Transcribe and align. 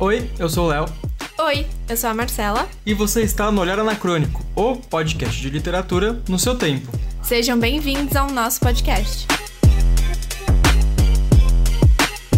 Oi, 0.00 0.30
eu 0.38 0.48
sou 0.48 0.64
o 0.64 0.68
Léo. 0.68 0.86
Oi, 1.38 1.66
eu 1.90 1.96
sou 1.96 2.08
a 2.08 2.14
Marcela. 2.14 2.66
E 2.86 2.94
você 2.94 3.20
está 3.22 3.52
no 3.52 3.60
Olhar 3.60 3.78
Anacrônico, 3.78 4.42
o 4.56 4.76
podcast 4.76 5.38
de 5.38 5.50
literatura 5.50 6.22
no 6.26 6.38
seu 6.38 6.56
tempo. 6.56 6.90
Sejam 7.22 7.58
bem-vindos 7.58 8.16
ao 8.16 8.30
nosso 8.30 8.60
podcast. 8.60 9.26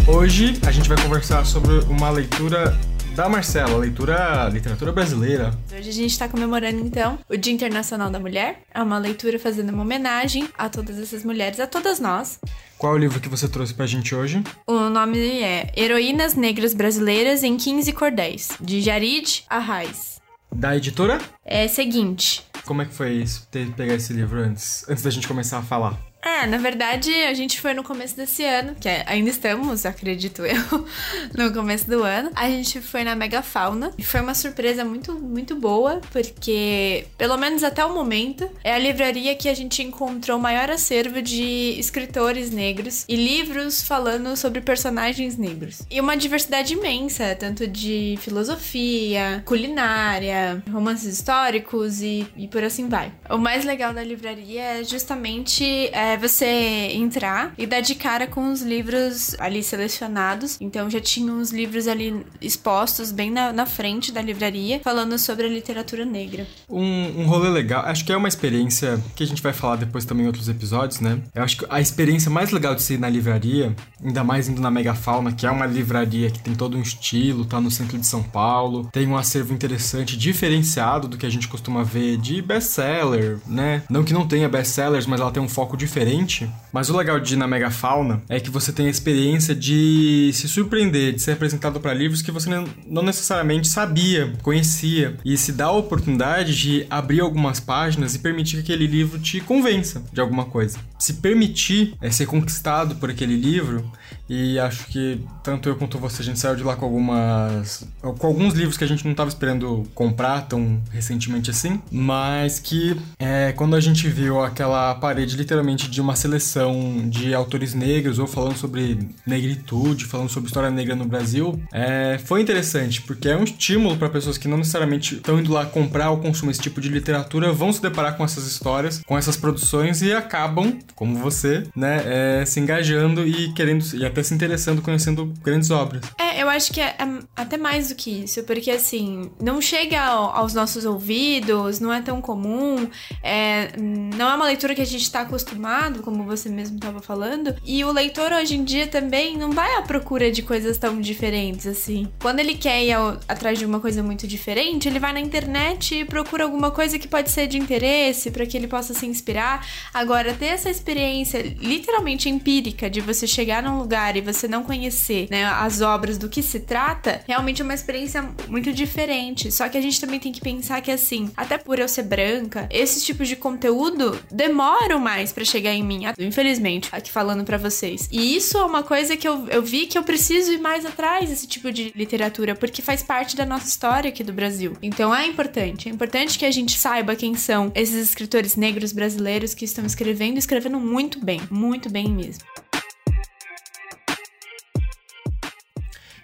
Hoje 0.05 0.59
a 0.67 0.71
gente 0.71 0.89
vai 0.89 1.01
conversar 1.01 1.45
sobre 1.45 1.71
uma 1.85 2.09
leitura 2.09 2.77
da 3.15 3.27
Marcela, 3.27 3.77
leitura 3.77 4.49
literatura 4.49 4.91
brasileira. 4.91 5.51
Hoje 5.81 5.89
a 5.89 5.93
gente 5.93 6.11
está 6.11 6.29
comemorando 6.29 6.79
então 6.85 7.17
o 7.27 7.35
Dia 7.35 7.51
Internacional 7.51 8.11
da 8.11 8.19
Mulher. 8.19 8.61
É 8.71 8.83
uma 8.83 8.99
leitura 8.99 9.39
fazendo 9.39 9.73
uma 9.73 9.81
homenagem 9.81 10.47
a 10.55 10.69
todas 10.69 10.99
essas 10.99 11.25
mulheres, 11.25 11.59
a 11.59 11.65
todas 11.65 11.99
nós. 11.99 12.39
Qual 12.77 12.93
é 12.93 12.95
o 12.97 12.99
livro 12.99 13.19
que 13.19 13.27
você 13.27 13.49
trouxe 13.49 13.73
pra 13.73 13.87
gente 13.87 14.13
hoje? 14.13 14.43
O 14.67 14.89
nome 14.91 15.41
é 15.41 15.71
Heroínas 15.75 16.35
Negras 16.35 16.75
Brasileiras 16.75 17.41
em 17.41 17.57
15 17.57 17.93
Cordéis, 17.93 18.49
de 18.61 18.79
Jarid 18.79 19.43
Arraes. 19.49 20.21
Da 20.53 20.77
editora? 20.77 21.19
É 21.43 21.67
seguinte. 21.67 22.45
Como 22.63 22.83
é 22.83 22.85
que 22.85 22.93
foi 22.93 23.13
isso, 23.13 23.47
ter 23.49 23.65
pegar 23.71 23.95
esse 23.95 24.13
livro 24.13 24.39
antes, 24.39 24.87
antes 24.87 25.01
da 25.01 25.09
gente 25.09 25.27
começar 25.27 25.57
a 25.57 25.63
falar? 25.63 25.97
É, 26.23 26.45
na 26.45 26.57
verdade, 26.57 27.11
a 27.23 27.33
gente 27.33 27.59
foi 27.59 27.73
no 27.73 27.83
começo 27.83 28.15
desse 28.15 28.43
ano, 28.43 28.75
que 28.79 28.87
é, 28.87 29.03
ainda 29.07 29.29
estamos, 29.29 29.85
acredito 29.85 30.45
eu, 30.45 30.85
no 31.35 31.51
começo 31.51 31.89
do 31.89 32.03
ano. 32.03 32.29
A 32.35 32.47
gente 32.47 32.79
foi 32.79 33.03
na 33.03 33.15
Mega 33.15 33.41
Fauna 33.41 33.91
e 33.97 34.03
foi 34.03 34.21
uma 34.21 34.35
surpresa 34.35 34.85
muito, 34.85 35.13
muito 35.13 35.55
boa, 35.55 35.99
porque, 36.11 37.07
pelo 37.17 37.37
menos 37.37 37.63
até 37.63 37.83
o 37.83 37.93
momento, 37.93 38.47
é 38.63 38.73
a 38.73 38.77
livraria 38.77 39.35
que 39.35 39.49
a 39.49 39.53
gente 39.53 39.81
encontrou 39.81 40.37
o 40.37 40.41
maior 40.41 40.69
acervo 40.69 41.21
de 41.21 41.75
escritores 41.79 42.51
negros 42.51 43.03
e 43.09 43.15
livros 43.15 43.81
falando 43.81 44.37
sobre 44.37 44.61
personagens 44.61 45.37
negros. 45.37 45.81
E 45.89 45.99
uma 45.99 46.15
diversidade 46.15 46.73
imensa, 46.73 47.35
tanto 47.35 47.65
de 47.65 48.17
filosofia, 48.21 49.41
culinária, 49.43 50.61
romances 50.71 51.11
históricos 51.17 52.01
e, 52.01 52.27
e 52.37 52.47
por 52.47 52.63
assim 52.63 52.87
vai. 52.87 53.11
O 53.27 53.37
mais 53.37 53.65
legal 53.65 53.91
da 53.91 54.03
livraria 54.03 54.61
é 54.61 54.83
justamente. 54.83 55.89
É, 55.91 56.10
é 56.11 56.17
você 56.17 56.45
entrar 56.93 57.53
e 57.57 57.65
dar 57.65 57.81
de 57.81 57.95
cara 57.95 58.27
com 58.27 58.51
os 58.51 58.61
livros 58.61 59.35
ali 59.39 59.63
selecionados. 59.63 60.57
Então 60.59 60.89
já 60.89 60.99
tinha 60.99 61.31
uns 61.31 61.51
livros 61.51 61.87
ali 61.87 62.25
expostos 62.41 63.11
bem 63.11 63.31
na, 63.31 63.53
na 63.53 63.65
frente 63.65 64.11
da 64.11 64.21
livraria, 64.21 64.81
falando 64.83 65.17
sobre 65.17 65.45
a 65.45 65.49
literatura 65.49 66.05
negra. 66.05 66.45
Um, 66.69 67.21
um 67.21 67.25
rolê 67.25 67.49
legal, 67.49 67.85
acho 67.85 68.03
que 68.05 68.11
é 68.11 68.17
uma 68.17 68.27
experiência 68.27 69.01
que 69.15 69.23
a 69.23 69.27
gente 69.27 69.41
vai 69.41 69.53
falar 69.53 69.77
depois 69.77 70.05
também 70.05 70.25
em 70.25 70.27
outros 70.27 70.49
episódios, 70.49 70.99
né? 70.99 71.19
Eu 71.33 71.43
acho 71.43 71.57
que 71.57 71.65
a 71.69 71.79
experiência 71.79 72.29
mais 72.29 72.51
legal 72.51 72.75
de 72.75 72.83
ser 72.83 72.99
na 72.99 73.09
livraria, 73.09 73.75
ainda 74.03 74.23
mais 74.23 74.49
indo 74.49 74.61
na 74.61 74.69
Megafauna, 74.69 75.31
que 75.31 75.45
é 75.45 75.51
uma 75.51 75.65
livraria 75.65 76.29
que 76.29 76.39
tem 76.39 76.55
todo 76.55 76.77
um 76.77 76.81
estilo, 76.81 77.45
tá 77.45 77.61
no 77.61 77.71
centro 77.71 77.97
de 77.97 78.05
São 78.05 78.21
Paulo, 78.21 78.89
tem 78.91 79.07
um 79.07 79.17
acervo 79.17 79.53
interessante, 79.53 80.17
diferenciado 80.17 81.07
do 81.07 81.17
que 81.17 81.25
a 81.25 81.29
gente 81.29 81.47
costuma 81.47 81.83
ver 81.83 82.17
de 82.17 82.41
best-seller, 82.41 83.39
né? 83.47 83.83
Não 83.89 84.03
que 84.03 84.13
não 84.13 84.27
tenha 84.27 84.49
best-sellers, 84.49 85.05
mas 85.05 85.19
ela 85.21 85.31
tem 85.31 85.41
um 85.41 85.49
foco 85.49 85.77
diferente 85.77 86.00
diferente, 86.01 86.49
mas 86.73 86.89
o 86.89 86.97
legal 86.97 87.19
de 87.19 87.33
ir 87.33 87.37
na 87.37 87.47
Megafauna 87.47 88.23
é 88.27 88.39
que 88.39 88.49
você 88.49 88.71
tem 88.71 88.87
a 88.87 88.89
experiência 88.89 89.53
de 89.53 90.31
se 90.33 90.47
surpreender, 90.47 91.13
de 91.13 91.21
ser 91.21 91.33
apresentado 91.33 91.79
para 91.79 91.93
livros 91.93 92.21
que 92.21 92.31
você 92.31 92.49
não 92.87 93.03
necessariamente 93.03 93.67
sabia, 93.67 94.33
conhecia, 94.41 95.15
e 95.23 95.37
se 95.37 95.51
dá 95.51 95.65
a 95.65 95.71
oportunidade 95.71 96.57
de 96.57 96.85
abrir 96.89 97.21
algumas 97.21 97.59
páginas 97.59 98.15
e 98.15 98.19
permitir 98.19 98.57
que 98.57 98.73
aquele 98.73 98.87
livro 98.87 99.19
te 99.19 99.39
convença 99.41 100.03
de 100.11 100.19
alguma 100.19 100.45
coisa. 100.45 100.79
Se 100.97 101.13
permitir 101.13 101.95
é, 102.01 102.09
ser 102.09 102.25
conquistado 102.25 102.95
por 102.95 103.09
aquele 103.09 103.35
livro, 103.35 103.91
e 104.33 104.57
acho 104.57 104.87
que 104.87 105.19
tanto 105.43 105.67
eu 105.67 105.75
quanto 105.75 105.97
você, 105.97 106.21
a 106.21 106.25
gente 106.25 106.39
saiu 106.39 106.55
de 106.55 106.63
lá 106.63 106.77
com 106.77 106.85
algumas. 106.85 107.85
com 108.01 108.27
alguns 108.27 108.53
livros 108.53 108.77
que 108.77 108.83
a 108.85 108.87
gente 108.87 109.03
não 109.03 109.11
estava 109.11 109.27
esperando 109.27 109.83
comprar 109.93 110.47
tão 110.47 110.81
recentemente 110.89 111.49
assim, 111.49 111.81
mas 111.91 112.57
que 112.57 112.95
é, 113.19 113.51
quando 113.51 113.75
a 113.75 113.81
gente 113.81 114.07
viu 114.07 114.41
aquela 114.41 114.95
parede 114.95 115.35
literalmente 115.35 115.91
de 115.91 115.99
uma 115.99 116.15
seleção 116.15 117.09
de 117.09 117.33
autores 117.33 117.73
negros 117.73 118.19
ou 118.19 118.27
falando 118.27 118.55
sobre 118.55 118.97
negritude, 119.27 120.05
falando 120.05 120.29
sobre 120.29 120.47
história 120.47 120.71
negra 120.71 120.95
no 120.95 121.03
Brasil, 121.03 121.61
é, 121.73 122.17
foi 122.23 122.41
interessante, 122.41 123.01
porque 123.01 123.27
é 123.27 123.35
um 123.35 123.43
estímulo 123.43 123.97
para 123.97 124.07
pessoas 124.07 124.37
que 124.37 124.47
não 124.47 124.57
necessariamente 124.57 125.15
estão 125.15 125.41
indo 125.41 125.51
lá 125.51 125.65
comprar 125.65 126.09
ou 126.09 126.19
consumir 126.19 126.51
esse 126.51 126.61
tipo 126.61 126.79
de 126.79 126.87
literatura, 126.87 127.51
vão 127.51 127.73
se 127.73 127.81
deparar 127.81 128.15
com 128.15 128.23
essas 128.23 128.47
histórias, 128.47 129.01
com 129.05 129.17
essas 129.17 129.35
produções 129.35 130.01
e 130.01 130.13
acabam, 130.13 130.79
como 130.95 131.17
você, 131.17 131.65
né, 131.75 132.03
é, 132.05 132.45
se 132.45 132.61
engajando 132.61 133.27
e 133.27 133.51
querendo, 133.51 133.83
e 133.93 134.05
até 134.05 134.20
se 134.23 134.33
interessando, 134.33 134.81
conhecendo 134.81 135.33
grandes 135.41 135.69
obras. 135.71 136.03
É, 136.17 136.41
eu 136.41 136.49
acho 136.49 136.71
que 136.71 136.81
é, 136.81 136.95
é 136.97 137.19
até 137.35 137.57
mais 137.57 137.89
do 137.89 137.95
que 137.95 138.23
isso, 138.23 138.43
porque 138.43 138.71
assim, 138.71 139.31
não 139.41 139.61
chega 139.61 140.01
ao, 140.01 140.35
aos 140.35 140.53
nossos 140.53 140.85
ouvidos, 140.85 141.79
não 141.79 141.93
é 141.93 142.01
tão 142.01 142.21
comum, 142.21 142.87
é, 143.23 143.71
não 143.77 144.29
é 144.29 144.35
uma 144.35 144.45
leitura 144.45 144.75
que 144.75 144.81
a 144.81 144.85
gente 144.85 145.03
está 145.03 145.21
acostumado 145.21 146.01
como 146.01 146.23
você 146.23 146.49
mesmo 146.49 146.77
estava 146.77 147.01
falando. 147.01 147.55
E 147.65 147.83
o 147.83 147.91
leitor 147.91 148.31
hoje 148.31 148.55
em 148.55 148.63
dia 148.63 148.87
também 148.87 149.37
não 149.37 149.51
vai 149.51 149.75
à 149.75 149.81
procura 149.81 150.31
de 150.31 150.41
coisas 150.41 150.77
tão 150.77 150.99
diferentes 150.99 151.67
assim. 151.67 152.07
Quando 152.21 152.39
ele 152.39 152.55
quer 152.55 152.83
ir 152.83 152.93
ao, 152.93 153.19
atrás 153.27 153.57
de 153.57 153.65
uma 153.65 153.79
coisa 153.79 154.01
muito 154.03 154.27
diferente, 154.27 154.87
ele 154.87 154.99
vai 154.99 155.13
na 155.13 155.19
internet 155.19 155.95
e 155.95 156.05
procura 156.05 156.43
alguma 156.43 156.71
coisa 156.71 156.97
que 156.97 157.07
pode 157.07 157.29
ser 157.29 157.47
de 157.47 157.57
interesse 157.57 158.31
para 158.31 158.45
que 158.45 158.57
ele 158.57 158.67
possa 158.67 158.93
se 158.93 159.05
inspirar. 159.05 159.65
Agora, 159.93 160.33
ter 160.33 160.45
essa 160.45 160.69
experiência 160.69 161.41
literalmente 161.59 162.29
empírica 162.29 162.89
de 162.89 163.01
você 163.01 163.27
chegar 163.27 163.63
num 163.63 163.77
lugar 163.77 164.10
e 164.17 164.21
você 164.21 164.47
não 164.47 164.63
conhecer 164.63 165.27
né, 165.29 165.45
as 165.45 165.81
obras 165.81 166.17
do 166.17 166.29
que 166.29 166.41
se 166.41 166.59
trata, 166.59 167.21
realmente 167.27 167.61
é 167.61 167.65
uma 167.65 167.73
experiência 167.73 168.29
muito 168.47 168.71
diferente. 168.71 169.51
Só 169.51 169.67
que 169.69 169.77
a 169.77 169.81
gente 169.81 169.99
também 169.99 170.19
tem 170.19 170.31
que 170.31 170.41
pensar 170.41 170.81
que, 170.81 170.91
assim, 170.91 171.31
até 171.35 171.57
por 171.57 171.79
eu 171.79 171.87
ser 171.87 172.03
branca, 172.03 172.67
esses 172.69 173.03
tipos 173.03 173.27
de 173.27 173.35
conteúdo 173.35 174.19
demoram 174.31 174.99
mais 174.99 175.31
para 175.31 175.45
chegar 175.45 175.73
em 175.73 175.83
mim, 175.83 176.03
infelizmente, 176.19 176.89
aqui 176.91 177.11
falando 177.11 177.43
para 177.43 177.57
vocês. 177.57 178.07
E 178.11 178.35
isso 178.35 178.57
é 178.57 178.65
uma 178.65 178.83
coisa 178.83 179.17
que 179.17 179.27
eu, 179.27 179.47
eu 179.47 179.61
vi 179.61 179.85
que 179.85 179.97
eu 179.97 180.03
preciso 180.03 180.51
ir 180.51 180.59
mais 180.59 180.85
atrás 180.85 181.29
desse 181.29 181.47
tipo 181.47 181.71
de 181.71 181.91
literatura, 181.95 182.55
porque 182.55 182.81
faz 182.81 183.03
parte 183.03 183.35
da 183.35 183.45
nossa 183.45 183.67
história 183.67 184.09
aqui 184.09 184.23
do 184.23 184.33
Brasil. 184.33 184.77
Então 184.81 185.13
é 185.13 185.25
importante, 185.25 185.89
é 185.89 185.91
importante 185.91 186.37
que 186.37 186.45
a 186.45 186.51
gente 186.51 186.77
saiba 186.77 187.15
quem 187.15 187.35
são 187.35 187.71
esses 187.75 188.09
escritores 188.09 188.55
negros 188.55 188.91
brasileiros 188.91 189.53
que 189.53 189.65
estão 189.65 189.85
escrevendo, 189.85 190.37
escrevendo 190.37 190.79
muito 190.79 191.23
bem, 191.23 191.41
muito 191.49 191.89
bem 191.89 192.09
mesmo. 192.09 192.43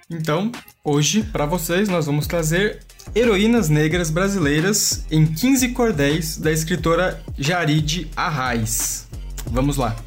Então, 0.10 0.54
hoje, 0.86 1.22
para 1.22 1.46
vocês, 1.46 1.90
nós 1.90 2.06
vamos 2.06 2.28
trazer 2.28 2.80
Heroínas 3.14 3.68
Negras 3.68 4.10
Brasileiras 4.10 5.06
em 5.12 5.26
15 5.26 5.74
Cordéis, 5.74 6.38
da 6.38 6.50
escritora 6.50 7.22
Jarid 7.38 8.10
Arraes. 8.16 9.06
Vamos 9.48 9.76
lá. 9.76 9.98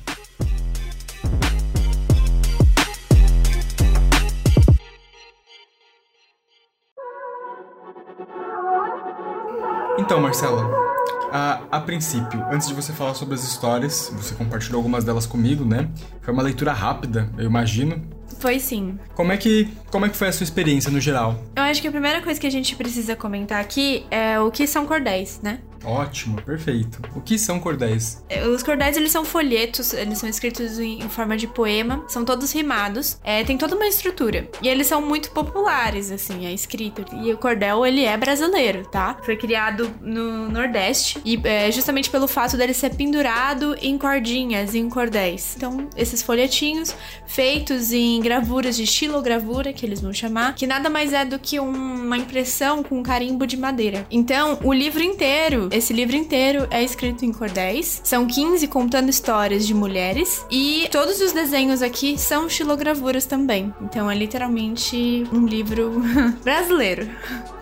Então, 9.99 10.19
Marcela, 10.19 10.67
a, 11.31 11.61
a, 11.71 11.81
princípio, 11.81 12.43
antes 12.51 12.67
de 12.67 12.73
você 12.73 12.91
falar 12.95 13.13
sobre 13.13 13.35
as 13.35 13.45
histórias, 13.45 14.11
você 14.17 14.35
compartilhou 14.35 14.79
algumas 14.79 15.05
delas 15.05 15.27
comigo, 15.27 15.63
né? 15.63 15.91
Foi 16.23 16.33
uma 16.33 16.43
leitura 16.43 16.73
rápida, 16.73 17.31
eu 17.37 17.45
imagino. 17.45 18.19
Foi 18.39 18.59
sim. 18.59 18.99
Como 19.15 19.33
é 19.33 19.37
que 19.37 19.69
como 19.91 20.07
é 20.07 20.09
que 20.09 20.17
foi 20.17 20.29
a 20.29 20.33
sua 20.33 20.45
experiência 20.45 20.91
no 20.91 21.01
geral? 21.01 21.43
Eu 21.57 21.65
acho 21.65 21.83
que 21.83 21.89
a 21.89 21.91
primeira 21.91 22.23
coisa 22.23 22.41
que 22.41 22.47
a 22.47 22.51
gente 22.51 22.77
precisa 22.77 23.17
comentar 23.17 23.61
aqui 23.61 24.07
é 24.11 24.39
o 24.39 24.51
que 24.51 24.67
são 24.67 24.87
cordéis, 24.87 25.41
né? 25.43 25.59
Ótimo, 25.85 26.41
perfeito. 26.43 27.01
O 27.15 27.21
que 27.21 27.39
são 27.39 27.59
cordéis? 27.59 28.23
É, 28.29 28.47
os 28.47 28.63
cordéis, 28.63 28.97
eles 28.97 29.13
são 29.13 29.25
folhetos, 29.25 29.93
eles 29.93 30.19
são 30.19 30.29
escritos 30.29 30.79
em, 30.79 31.01
forma 31.09 31.37
de 31.37 31.47
poema, 31.47 32.05
são 32.09 32.25
todos 32.25 32.53
rimados, 32.53 33.19
é, 33.25 33.43
tem 33.45 33.57
toda 33.57 33.75
uma 33.75 33.87
estrutura. 33.87 34.49
E 34.63 34.69
eles 34.69 34.87
são 34.87 35.01
muito 35.01 35.31
populares, 35.31 36.11
assim, 36.11 36.47
a 36.47 36.53
escrita. 36.53 37.05
E 37.17 37.33
o 37.33 37.39
cordel, 37.39 37.85
ele 37.87 38.05
é 38.05 38.17
brasileiro, 38.17 38.87
tá? 38.87 39.17
Foi 39.25 39.37
criado 39.37 39.91
no 40.01 40.49
Nordeste 40.51 41.19
e 41.25 41.41
é, 41.45 41.71
justamente 41.73 42.11
pelo 42.11 42.29
fato 42.29 42.57
dele 42.57 42.75
ser 42.75 42.95
pendurado 42.95 43.75
em 43.81 43.97
cordinhas, 43.97 44.75
em 44.75 44.89
cordéis. 44.89 45.55
Então, 45.57 45.89
esses 45.97 46.23
folhetinhos 46.23 46.95
feitos 47.27 47.93
em 47.93 48.20
gravuras 48.21 48.77
de 48.77 48.85
estilogravura, 48.85 49.73
que 49.73 49.85
eles 49.85 50.01
vão 50.01 50.13
chamar, 50.13 50.55
que 50.55 50.67
nada 50.67 50.89
mais 50.91 51.13
é 51.13 51.25
do 51.25 51.39
que 51.39 51.59
uma 51.59 52.17
impressão 52.17 52.83
com 52.83 52.99
um 52.99 53.03
carimbo 53.03 53.47
de 53.47 53.57
madeira. 53.57 54.07
Então, 54.11 54.59
o 54.63 54.73
livro 54.73 55.03
inteiro 55.03 55.71
esse 55.71 55.93
livro 55.93 56.17
inteiro 56.17 56.67
é 56.71 56.83
escrito 56.83 57.25
em 57.25 57.33
cordéis. 57.33 58.01
São 58.05 58.27
15 58.27 58.67
contando 58.69 59.09
histórias 59.09 59.67
de 59.67 59.75
mulheres. 59.75 60.45
E 60.51 60.89
todos 60.91 61.21
os 61.21 61.33
desenhos 61.33 61.83
aqui 61.83 62.19
são 62.19 62.47
estilogravuras 62.47 63.25
também. 63.25 63.73
Então 63.81 64.11
é 64.11 64.15
literalmente 64.15 65.25
um 65.33 65.47
livro 65.47 66.03
brasileiro. 66.43 67.09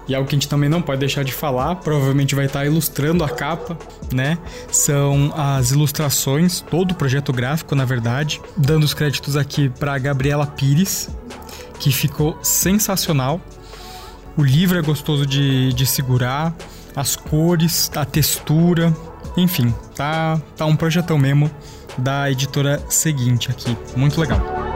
E 0.08 0.14
algo 0.14 0.26
que 0.26 0.34
a 0.34 0.38
gente 0.38 0.48
também 0.48 0.70
não 0.70 0.80
pode 0.80 1.00
deixar 1.00 1.22
de 1.22 1.32
falar, 1.32 1.76
provavelmente 1.76 2.34
vai 2.34 2.46
estar 2.46 2.64
ilustrando 2.64 3.22
a 3.22 3.28
capa, 3.28 3.78
né? 4.12 4.38
São 4.72 5.32
as 5.36 5.70
ilustrações, 5.70 6.62
todo 6.62 6.92
o 6.92 6.94
projeto 6.94 7.30
gráfico, 7.32 7.74
na 7.74 7.84
verdade. 7.84 8.40
Dando 8.56 8.84
os 8.84 8.94
créditos 8.94 9.36
aqui 9.36 9.68
para 9.68 9.98
Gabriela 9.98 10.46
Pires, 10.46 11.10
que 11.78 11.92
ficou 11.92 12.38
sensacional. 12.42 13.38
O 14.34 14.42
livro 14.42 14.78
é 14.78 14.82
gostoso 14.82 15.26
de, 15.26 15.72
de 15.74 15.84
segurar, 15.84 16.54
as 16.96 17.14
cores, 17.14 17.90
a 17.94 18.04
textura, 18.04 18.96
enfim, 19.36 19.74
tá, 19.94 20.40
tá 20.56 20.64
um 20.64 20.74
projetão 20.74 21.18
mesmo 21.18 21.50
da 21.98 22.30
editora 22.30 22.82
seguinte 22.88 23.50
aqui. 23.50 23.76
Muito 23.96 24.20
legal. 24.20 24.67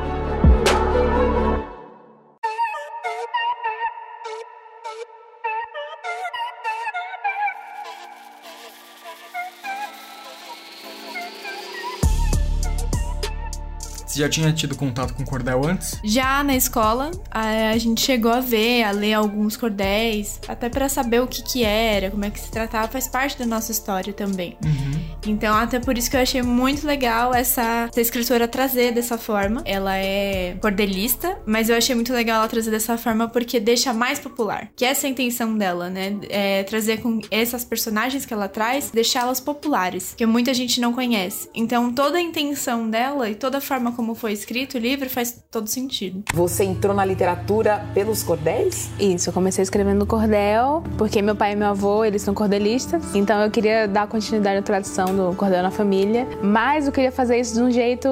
Você 14.12 14.18
já 14.18 14.28
tinha 14.28 14.52
tido 14.52 14.76
contato 14.76 15.14
com 15.14 15.24
cordel 15.24 15.64
antes? 15.64 15.98
Já 16.04 16.44
na 16.44 16.54
escola, 16.54 17.10
a, 17.30 17.78
gente 17.78 18.02
chegou 18.02 18.30
a 18.30 18.40
ver, 18.40 18.82
a 18.82 18.90
ler 18.90 19.14
alguns 19.14 19.56
cordéis, 19.56 20.38
até 20.46 20.68
para 20.68 20.86
saber 20.86 21.22
o 21.22 21.26
que 21.26 21.42
que 21.42 21.64
era, 21.64 22.10
como 22.10 22.22
é 22.22 22.28
que 22.28 22.38
se 22.38 22.50
tratava, 22.50 22.88
faz 22.88 23.08
parte 23.08 23.38
da 23.38 23.46
nossa 23.46 23.72
história 23.72 24.12
também. 24.12 24.58
Uhum. 24.62 25.02
Então, 25.26 25.56
até 25.56 25.80
por 25.80 25.96
isso 25.96 26.10
que 26.10 26.16
eu 26.16 26.20
achei 26.20 26.42
muito 26.42 26.86
legal 26.86 27.34
essa, 27.34 27.88
essa 27.88 28.00
escritora 28.02 28.46
trazer 28.46 28.92
dessa 28.92 29.16
forma. 29.16 29.62
Ela 29.64 29.96
é 29.96 30.56
cordelista, 30.60 31.38
mas 31.46 31.70
eu 31.70 31.76
achei 31.76 31.94
muito 31.94 32.12
legal 32.12 32.40
ela 32.40 32.48
trazer 32.48 32.70
dessa 32.70 32.98
forma 32.98 33.28
porque 33.28 33.58
deixa 33.58 33.94
mais 33.94 34.18
popular. 34.18 34.68
Que 34.76 34.84
essa 34.84 35.06
é 35.06 35.08
a 35.08 35.10
intenção 35.10 35.56
dela, 35.56 35.88
né? 35.88 36.18
É 36.28 36.64
trazer 36.64 37.00
com 37.00 37.18
essas 37.30 37.64
personagens 37.64 38.26
que 38.26 38.34
ela 38.34 38.48
traz, 38.48 38.90
deixá-las 38.90 39.40
populares, 39.40 40.12
que 40.14 40.26
muita 40.26 40.52
gente 40.52 40.82
não 40.82 40.92
conhece. 40.92 41.48
Então, 41.54 41.90
toda 41.90 42.18
a 42.18 42.20
intenção 42.20 42.90
dela 42.90 43.30
e 43.30 43.34
toda 43.34 43.56
a 43.56 43.60
forma 43.60 43.92
como 43.92 44.01
como 44.02 44.16
foi 44.16 44.32
escrito 44.32 44.74
o 44.74 44.78
livro 44.78 45.08
faz 45.08 45.44
todo 45.48 45.68
sentido. 45.68 46.24
Você 46.34 46.64
entrou 46.64 46.92
na 46.92 47.04
literatura 47.04 47.86
pelos 47.94 48.24
cordéis? 48.24 48.90
Isso, 48.98 49.28
eu 49.28 49.32
comecei 49.32 49.62
escrevendo 49.62 50.04
cordel, 50.04 50.82
porque 50.98 51.22
meu 51.22 51.36
pai 51.36 51.52
e 51.52 51.56
meu 51.56 51.68
avô, 51.68 52.04
eles 52.04 52.20
são 52.20 52.34
cordelistas, 52.34 53.14
então 53.14 53.40
eu 53.40 53.48
queria 53.48 53.86
dar 53.86 54.08
continuidade 54.08 54.58
à 54.58 54.62
tradição 54.62 55.14
do 55.14 55.36
cordel 55.36 55.62
na 55.62 55.70
família, 55.70 56.26
mas 56.42 56.86
eu 56.86 56.92
queria 56.92 57.12
fazer 57.12 57.38
isso 57.38 57.54
de 57.54 57.62
um 57.62 57.70
jeito 57.70 58.08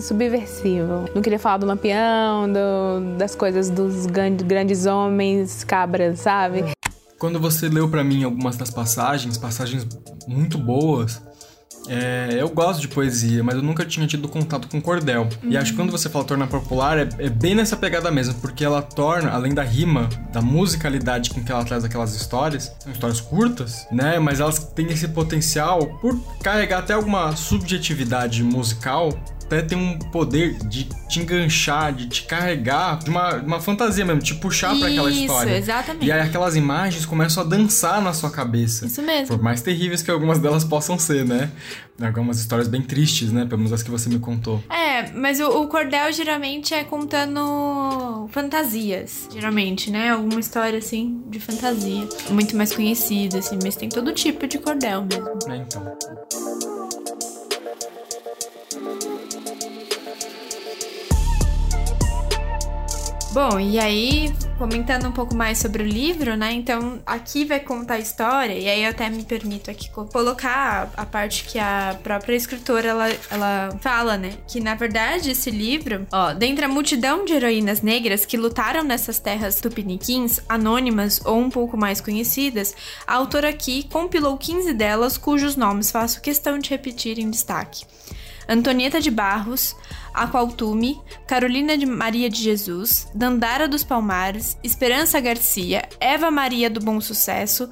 subversivo. 0.00 1.06
Não 1.12 1.20
queria 1.20 1.40
falar 1.40 1.56
do 1.56 1.66
lampião, 1.66 2.46
do, 2.46 3.16
das 3.18 3.34
coisas 3.34 3.68
dos 3.70 4.06
grandes 4.06 4.86
homens, 4.86 5.64
cabras, 5.64 6.20
sabe? 6.20 6.64
Quando 7.18 7.40
você 7.40 7.68
leu 7.68 7.88
para 7.88 8.04
mim 8.04 8.22
algumas 8.22 8.56
das 8.56 8.70
passagens, 8.70 9.36
passagens 9.36 9.84
muito 10.28 10.58
boas, 10.58 11.20
é, 11.88 12.36
eu 12.38 12.48
gosto 12.48 12.80
de 12.80 12.88
poesia, 12.88 13.42
mas 13.42 13.56
eu 13.56 13.62
nunca 13.62 13.84
tinha 13.84 14.06
tido 14.06 14.28
contato 14.28 14.68
com 14.68 14.80
cordel. 14.80 15.28
Uhum. 15.42 15.50
E 15.50 15.56
acho 15.56 15.72
que 15.72 15.76
quando 15.76 15.90
você 15.90 16.08
fala 16.08 16.24
tornar 16.24 16.46
popular, 16.46 16.98
é, 16.98 17.08
é, 17.18 17.28
bem 17.28 17.54
nessa 17.54 17.76
pegada 17.76 18.10
mesmo, 18.10 18.34
porque 18.34 18.64
ela 18.64 18.80
torna, 18.80 19.30
além 19.30 19.52
da 19.52 19.62
rima, 19.62 20.08
da 20.32 20.40
musicalidade 20.40 21.30
com 21.30 21.42
que 21.42 21.52
ela 21.52 21.64
traz 21.64 21.84
aquelas 21.84 22.14
histórias, 22.14 22.74
são 22.78 22.92
histórias 22.92 23.20
curtas, 23.20 23.86
né? 23.90 24.18
Mas 24.18 24.40
elas 24.40 24.58
têm 24.58 24.86
esse 24.86 25.08
potencial 25.08 25.86
por 26.00 26.18
carregar 26.42 26.78
até 26.78 26.94
alguma 26.94 27.36
subjetividade 27.36 28.42
musical 28.42 29.10
até 29.54 29.62
tem 29.62 29.78
um 29.78 29.98
poder 29.98 30.54
de 30.66 30.84
te 31.08 31.20
enganchar, 31.20 31.92
de 31.92 32.08
te 32.08 32.24
carregar, 32.24 32.98
de 32.98 33.08
uma, 33.08 33.36
uma 33.36 33.60
fantasia 33.60 34.04
mesmo, 34.04 34.20
te 34.20 34.34
puxar 34.34 34.76
para 34.76 34.88
aquela 34.88 35.10
história. 35.10 35.50
Isso, 35.50 35.58
exatamente. 35.58 36.06
E 36.06 36.12
aí 36.12 36.20
aquelas 36.20 36.56
imagens 36.56 37.06
começam 37.06 37.42
a 37.42 37.46
dançar 37.46 38.02
na 38.02 38.12
sua 38.12 38.30
cabeça. 38.30 38.86
Isso 38.86 39.02
mesmo. 39.02 39.28
Por 39.28 39.42
mais 39.42 39.62
terríveis 39.62 40.02
que 40.02 40.10
algumas 40.10 40.38
delas 40.38 40.64
possam 40.64 40.98
ser, 40.98 41.24
né? 41.24 41.50
Algumas 42.02 42.40
histórias 42.40 42.66
bem 42.66 42.82
tristes, 42.82 43.30
né? 43.30 43.44
Pelo 43.44 43.58
menos 43.58 43.72
as 43.72 43.82
que 43.82 43.90
você 43.90 44.08
me 44.08 44.18
contou. 44.18 44.62
É, 44.68 45.12
mas 45.12 45.38
o, 45.38 45.46
o 45.62 45.68
cordel 45.68 46.12
geralmente 46.12 46.74
é 46.74 46.82
contando 46.82 48.28
fantasias, 48.32 49.28
geralmente, 49.32 49.90
né? 49.90 50.10
Alguma 50.10 50.40
história 50.40 50.78
assim 50.78 51.22
de 51.28 51.38
fantasia. 51.38 52.08
Muito 52.30 52.56
mais 52.56 52.74
conhecida, 52.74 53.38
assim, 53.38 53.58
mas 53.62 53.76
tem 53.76 53.88
todo 53.88 54.12
tipo 54.12 54.46
de 54.48 54.58
cordel 54.58 55.04
mesmo. 55.04 55.52
É, 55.52 55.56
então. 55.56 56.73
Bom, 63.34 63.58
e 63.58 63.80
aí, 63.80 64.32
comentando 64.58 65.08
um 65.08 65.10
pouco 65.10 65.34
mais 65.34 65.58
sobre 65.58 65.82
o 65.82 65.86
livro, 65.86 66.36
né? 66.36 66.52
Então, 66.52 67.02
aqui 67.04 67.44
vai 67.44 67.58
contar 67.58 67.94
a 67.94 67.98
história, 67.98 68.54
e 68.54 68.68
aí 68.68 68.84
eu 68.84 68.90
até 68.90 69.10
me 69.10 69.24
permito 69.24 69.72
aqui 69.72 69.90
colocar 69.90 70.92
a 70.96 71.04
parte 71.04 71.42
que 71.42 71.58
a 71.58 71.98
própria 72.00 72.36
escritora 72.36 72.86
ela, 72.86 73.08
ela 73.28 73.76
fala, 73.80 74.16
né? 74.16 74.34
Que 74.46 74.60
na 74.60 74.76
verdade 74.76 75.32
esse 75.32 75.50
livro, 75.50 76.06
ó, 76.12 76.32
dentre 76.32 76.64
a 76.64 76.68
multidão 76.68 77.24
de 77.24 77.32
heroínas 77.32 77.82
negras 77.82 78.24
que 78.24 78.36
lutaram 78.36 78.84
nessas 78.84 79.18
terras 79.18 79.60
tupiniquins, 79.60 80.38
anônimas 80.48 81.20
ou 81.24 81.40
um 81.40 81.50
pouco 81.50 81.76
mais 81.76 82.00
conhecidas, 82.00 82.72
a 83.04 83.14
autora 83.14 83.48
aqui 83.48 83.88
compilou 83.90 84.38
15 84.38 84.72
delas 84.74 85.18
cujos 85.18 85.56
nomes 85.56 85.90
faço 85.90 86.20
questão 86.20 86.56
de 86.56 86.70
repetir 86.70 87.18
em 87.18 87.28
destaque. 87.30 87.84
Antonieta 88.48 89.00
de 89.00 89.10
Barros, 89.10 89.74
Aqualtume, 90.14 91.00
Carolina 91.26 91.76
de 91.76 91.84
Maria 91.84 92.30
de 92.30 92.40
Jesus, 92.40 93.08
Dandara 93.12 93.66
dos 93.66 93.82
Palmares, 93.82 94.56
Esperança 94.62 95.20
Garcia, 95.20 95.88
Eva 95.98 96.30
Maria 96.30 96.70
do 96.70 96.78
Bom 96.78 97.00
Sucesso, 97.00 97.68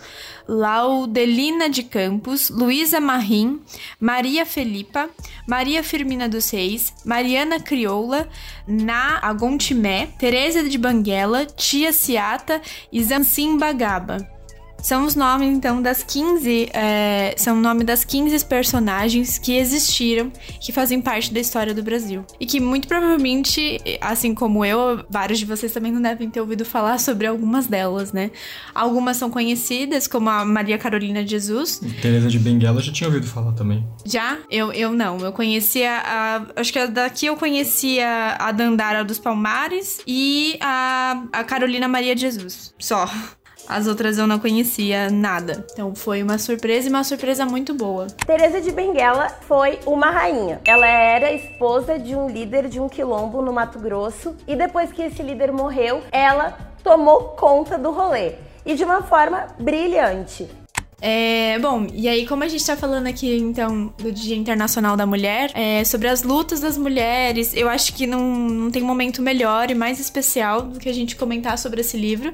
Laudelina 0.48 1.70
de 1.70 1.84
Campos, 1.84 2.50
Luísa 2.50 3.00
Marim, 3.00 3.60
Maria 4.00 4.44
Felipa, 4.44 5.08
Maria 5.46 5.84
Firmina 5.84 6.28
dos 6.28 6.50
Reis, 6.50 6.92
Mariana 7.04 7.60
Crioula, 7.60 8.28
Na 8.66 9.18
Agontimé, 9.22 10.08
Teresa 10.18 10.68
de 10.68 10.76
Banguela, 10.76 11.46
Tia 11.46 11.92
Ciata 11.92 12.60
e 12.92 13.02
Zansim 13.04 13.56
Bagaba. 13.56 14.31
São 14.82 15.06
os 15.06 15.14
nomes, 15.14 15.48
então, 15.48 15.80
das 15.80 16.02
15. 16.02 16.70
É, 16.72 17.34
são 17.38 17.56
o 17.56 17.60
nome 17.60 17.84
das 17.84 18.04
15 18.04 18.44
personagens 18.44 19.38
que 19.38 19.56
existiram, 19.56 20.32
que 20.60 20.72
fazem 20.72 21.00
parte 21.00 21.32
da 21.32 21.38
história 21.38 21.72
do 21.72 21.82
Brasil. 21.84 22.24
E 22.40 22.44
que 22.44 22.58
muito 22.58 22.88
provavelmente, 22.88 23.80
assim 24.00 24.34
como 24.34 24.64
eu, 24.64 25.04
vários 25.08 25.38
de 25.38 25.44
vocês 25.44 25.72
também 25.72 25.92
não 25.92 26.02
devem 26.02 26.28
ter 26.28 26.40
ouvido 26.40 26.64
falar 26.64 26.98
sobre 26.98 27.28
algumas 27.28 27.68
delas, 27.68 28.12
né? 28.12 28.32
Algumas 28.74 29.16
são 29.16 29.30
conhecidas, 29.30 30.08
como 30.08 30.28
a 30.28 30.44
Maria 30.44 30.76
Carolina 30.76 31.22
de 31.22 31.30
Jesus. 31.30 31.80
Teresa 32.00 32.28
de 32.28 32.40
Benguela 32.40 32.82
já 32.82 32.92
tinha 32.92 33.06
ouvido 33.06 33.26
falar 33.26 33.52
também. 33.52 33.86
Já? 34.04 34.38
Eu, 34.50 34.72
eu 34.72 34.92
não. 34.92 35.18
Eu 35.18 35.32
conhecia 35.32 36.02
a. 36.04 36.46
Acho 36.56 36.72
que 36.72 36.86
daqui 36.88 37.26
eu 37.26 37.36
conhecia 37.36 38.36
a 38.38 38.50
Dandara 38.50 39.04
dos 39.04 39.20
Palmares 39.20 40.00
e 40.06 40.56
a, 40.60 41.22
a 41.32 41.44
Carolina 41.44 41.86
Maria 41.86 42.16
de 42.16 42.22
Jesus. 42.22 42.74
Só. 42.78 43.08
As 43.68 43.86
outras 43.86 44.18
eu 44.18 44.26
não 44.26 44.38
conhecia 44.38 45.10
nada. 45.10 45.64
Então 45.72 45.94
foi 45.94 46.22
uma 46.22 46.38
surpresa 46.38 46.88
e 46.88 46.90
uma 46.90 47.04
surpresa 47.04 47.44
muito 47.46 47.74
boa. 47.74 48.06
Teresa 48.26 48.60
de 48.60 48.70
Benguela 48.70 49.28
foi 49.48 49.78
uma 49.86 50.10
rainha. 50.10 50.60
Ela 50.64 50.86
era 50.86 51.32
esposa 51.32 51.98
de 51.98 52.14
um 52.14 52.28
líder 52.28 52.68
de 52.68 52.80
um 52.80 52.88
quilombo 52.88 53.42
no 53.42 53.52
Mato 53.52 53.78
Grosso 53.78 54.34
e 54.46 54.56
depois 54.56 54.92
que 54.92 55.02
esse 55.02 55.22
líder 55.22 55.52
morreu, 55.52 56.02
ela 56.10 56.56
tomou 56.82 57.30
conta 57.30 57.78
do 57.78 57.90
rolê 57.90 58.34
e 58.64 58.74
de 58.74 58.84
uma 58.84 59.02
forma 59.02 59.46
brilhante. 59.58 60.61
É, 61.04 61.58
bom, 61.58 61.88
e 61.92 62.08
aí, 62.08 62.24
como 62.28 62.44
a 62.44 62.48
gente 62.48 62.64
tá 62.64 62.76
falando 62.76 63.08
aqui, 63.08 63.36
então, 63.36 63.92
do 63.98 64.12
Dia 64.12 64.36
Internacional 64.36 64.96
da 64.96 65.04
Mulher, 65.04 65.50
é, 65.52 65.82
sobre 65.82 66.06
as 66.06 66.22
lutas 66.22 66.60
das 66.60 66.78
mulheres, 66.78 67.52
eu 67.56 67.68
acho 67.68 67.92
que 67.92 68.06
não, 68.06 68.20
não 68.22 68.70
tem 68.70 68.84
momento 68.84 69.20
melhor 69.20 69.68
e 69.68 69.74
mais 69.74 69.98
especial 69.98 70.62
do 70.62 70.78
que 70.78 70.88
a 70.88 70.94
gente 70.94 71.16
comentar 71.16 71.58
sobre 71.58 71.80
esse 71.80 71.96
livro 71.96 72.32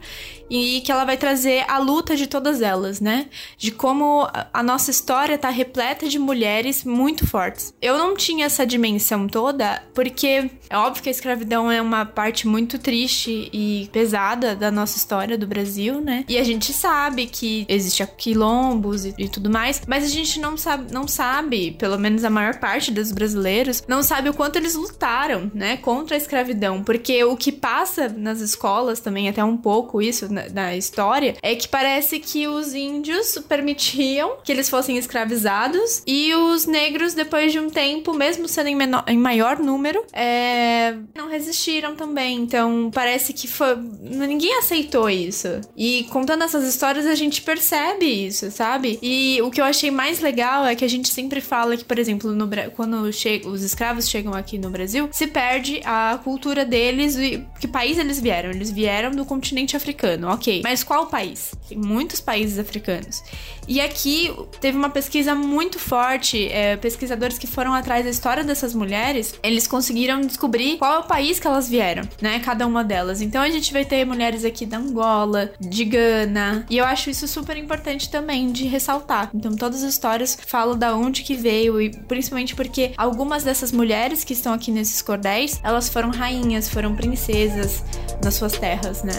e 0.51 0.83
que 0.83 0.93
ela 0.93 1.07
vai 1.07 1.17
trazer 1.17 1.65
a 1.67 1.79
luta 1.79 2.15
de 2.15 2.27
todas 2.27 2.61
elas, 2.61 3.01
né? 3.01 3.27
De 3.57 3.71
como 3.71 4.29
a 4.53 4.63
nossa 4.63 4.91
história 4.91 5.39
tá 5.39 5.49
repleta 5.49 6.07
de 6.07 6.19
mulheres 6.19 6.85
muito 6.85 7.27
fortes. 7.27 7.73
Eu 7.81 7.97
não 7.97 8.15
tinha 8.15 8.47
essa 8.47 8.67
dimensão 8.67 9.27
toda, 9.27 9.83
porque 9.95 10.51
é 10.69 10.77
óbvio 10.77 11.03
que 11.03 11.09
a 11.09 11.13
escravidão 11.13 11.71
é 11.71 11.81
uma 11.81 12.05
parte 12.05 12.47
muito 12.47 12.79
triste 12.79 13.49
e 13.51 13.89
pesada 13.93 14.55
da 14.55 14.71
nossa 14.71 14.99
história 14.99 15.39
do 15.39 15.47
Brasil, 15.47 16.03
né? 16.03 16.25
E 16.29 16.37
a 16.37 16.45
gente 16.45 16.73
sabe 16.73 17.27
que 17.27 17.65
existe 17.69 18.03
a 18.03 18.07
quilombo 18.07 18.58
quilombos 18.59 19.05
e, 19.05 19.15
e, 19.19 19.29
tudo 19.29 19.49
mais, 19.51 19.83
mas 19.87 20.05
a 20.05 20.09
gente 20.09 20.41
não 20.41 20.57
sabe, 20.57 20.93
não 20.93 21.07
sabe, 21.07 21.73
pelo 21.73 21.99
menos 21.99 22.25
a 22.25 22.31
maior 22.31 22.59
parte 22.59 22.91
dos 22.91 23.13
brasileiros, 23.13 23.83
não 23.87 24.03
sabe 24.03 24.29
o 24.29 24.35
quanto 24.35 24.57
eles 24.57 24.75
lutaram, 24.75 25.51
né, 25.55 25.77
contra 25.77 26.17
a 26.17 26.19
escravidão, 26.19 26.83
porque 26.83 27.23
o 27.25 27.37
que 27.37 27.53
passa 27.53 28.09
nas 28.09 28.41
escolas 28.41 29.01
também, 29.01 29.29
até 29.29 29.43
um 29.45 29.57
pouco 29.57 30.03
isso 30.03 30.33
na, 30.33 30.49
na 30.49 30.77
história, 30.77 31.37
é 31.43 31.55
que 31.55 31.69
parece 31.69 32.19
que 32.19 32.47
os 32.47 32.75
índios 32.75 33.39
permitiam 33.49 34.39
que 34.43 34.53
eles 34.53 34.69
fossem 34.69 34.97
escravizados 34.99 36.03
e 36.07 36.35
os 36.35 36.67
negros, 36.67 37.15
depois 37.15 37.53
de 37.53 37.61
um 37.61 37.71
tempo, 37.71 38.13
mesmo 38.13 38.49
sendo 38.49 38.69
em, 38.69 38.75
menor, 38.75 39.05
em 39.07 39.19
maior 39.19 39.59
número, 39.59 40.05
é, 40.13 40.97
não 41.15 41.29
resistiram 41.29 41.95
também. 41.95 42.39
Então, 42.41 42.91
parece 42.93 43.33
que 43.33 43.47
foi. 43.47 43.77
Ninguém 43.77 44.59
aceitou 44.59 45.09
isso. 45.09 45.61
E 45.77 46.05
contando 46.11 46.45
essas 46.45 46.67
histórias, 46.67 47.07
a 47.07 47.15
gente 47.15 47.43
percebe 47.43 48.07
isso, 48.07 48.48
sabe? 48.51 48.99
E 49.03 49.41
o 49.43 49.51
que 49.51 49.61
eu 49.61 49.65
achei 49.65 49.91
mais 49.91 50.21
legal 50.21 50.65
é 50.65 50.75
que 50.75 50.85
a 50.85 50.89
gente 50.89 51.09
sempre 51.09 51.41
fala 51.41 51.77
que, 51.77 51.85
por 51.85 51.99
exemplo, 51.99 52.33
no, 52.33 52.49
quando 52.75 53.03
os 53.03 53.63
escravos 53.63 54.09
chegam 54.09 54.35
aqui 54.35 54.59
no 54.59 54.71
Brasil, 54.71 55.09
se 55.13 55.27
perde 55.27 55.81
a 55.85 56.19
cultura 56.23 56.65
deles 56.65 57.17
e 57.17 57.45
que 57.61 57.69
país 57.69 57.99
eles 57.99 58.21
vieram. 58.21 58.51
Eles 58.51 58.71
vieram 58.71 59.11
do 59.11 59.25
continente 59.25 59.77
africano, 59.77 60.29
ok. 60.29 60.63
Mas 60.65 60.83
qual 60.83 61.07
país? 61.07 61.53
Tem 61.69 61.79
muitos 61.79 62.21
países 62.21 62.59
africanos. 62.59 63.23
E 63.69 63.83
aqui 63.83 64.35
teve 64.61 64.79
uma 64.79 64.89
pesquisa 64.89 65.35
muito 65.35 65.79
forte, 65.79 66.49
é, 66.51 66.77
pesquisadores 66.77 67.39
que 67.39 67.47
foram 67.47 67.75
atrás 67.75 68.03
da 68.03 68.11
história 68.11 68.43
dessas 68.43 68.75
mulheres, 68.75 69.35
eles 69.43 69.67
conseguiram 69.67 70.23
descobrir 70.23 70.79
qual 70.79 70.95
é 70.95 70.99
o 71.01 71.05
país 71.05 71.39
que 71.39 71.47
elas 71.47 71.69
vieram, 71.69 72.03
né? 72.21 72.41
Cada 72.41 72.67
uma 72.67 72.83
delas. 72.83 73.21
Então 73.21 73.43
a 73.43 73.51
gente 73.51 73.71
vai 73.71 73.85
ter 73.85 74.07
mulheres 74.07 74.43
aqui 74.43 74.65
da 74.65 74.79
Angola, 74.79 75.53
de 75.61 75.85
Gana, 75.85 76.65
e 76.71 76.79
eu 76.79 76.85
acho 76.85 77.11
isso 77.11 77.29
super 77.29 77.59
importante 77.59 78.11
também 78.11 78.38
de 78.47 78.67
ressaltar. 78.67 79.31
Então 79.35 79.55
todas 79.57 79.83
as 79.83 79.93
histórias 79.93 80.39
falam 80.47 80.79
da 80.79 80.95
onde 80.95 81.23
que 81.23 81.35
veio 81.35 81.81
e 81.81 81.91
principalmente 81.91 82.55
porque 82.55 82.93
algumas 82.97 83.43
dessas 83.43 83.73
mulheres 83.73 84.25
que 84.25 84.33
estão 84.33 84.53
aqui 84.53 84.71
nesses 84.71 85.03
cordéis, 85.03 85.61
elas 85.63 85.89
foram 85.89 86.11
rainhas, 86.11 86.69
foram 86.69 86.95
princesas 86.95 87.83
nas 88.23 88.35
suas 88.35 88.53
terras, 88.53 89.03
né? 89.03 89.15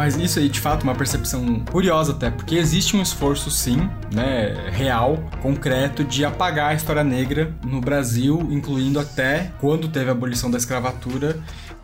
Mas 0.00 0.16
isso 0.16 0.38
aí, 0.38 0.48
de 0.48 0.58
fato, 0.58 0.80
é 0.80 0.84
uma 0.84 0.94
percepção 0.94 1.60
curiosa 1.60 2.12
até, 2.12 2.30
porque 2.30 2.54
existe 2.54 2.96
um 2.96 3.02
esforço, 3.02 3.50
sim, 3.50 3.86
né, 4.10 4.70
real, 4.70 5.18
concreto, 5.42 6.02
de 6.02 6.24
apagar 6.24 6.70
a 6.70 6.74
história 6.74 7.04
negra 7.04 7.54
no 7.62 7.82
Brasil, 7.82 8.48
incluindo 8.50 8.98
até 8.98 9.52
quando 9.60 9.88
teve 9.88 10.08
a 10.08 10.12
abolição 10.12 10.50
da 10.50 10.56
escravatura, 10.56 11.38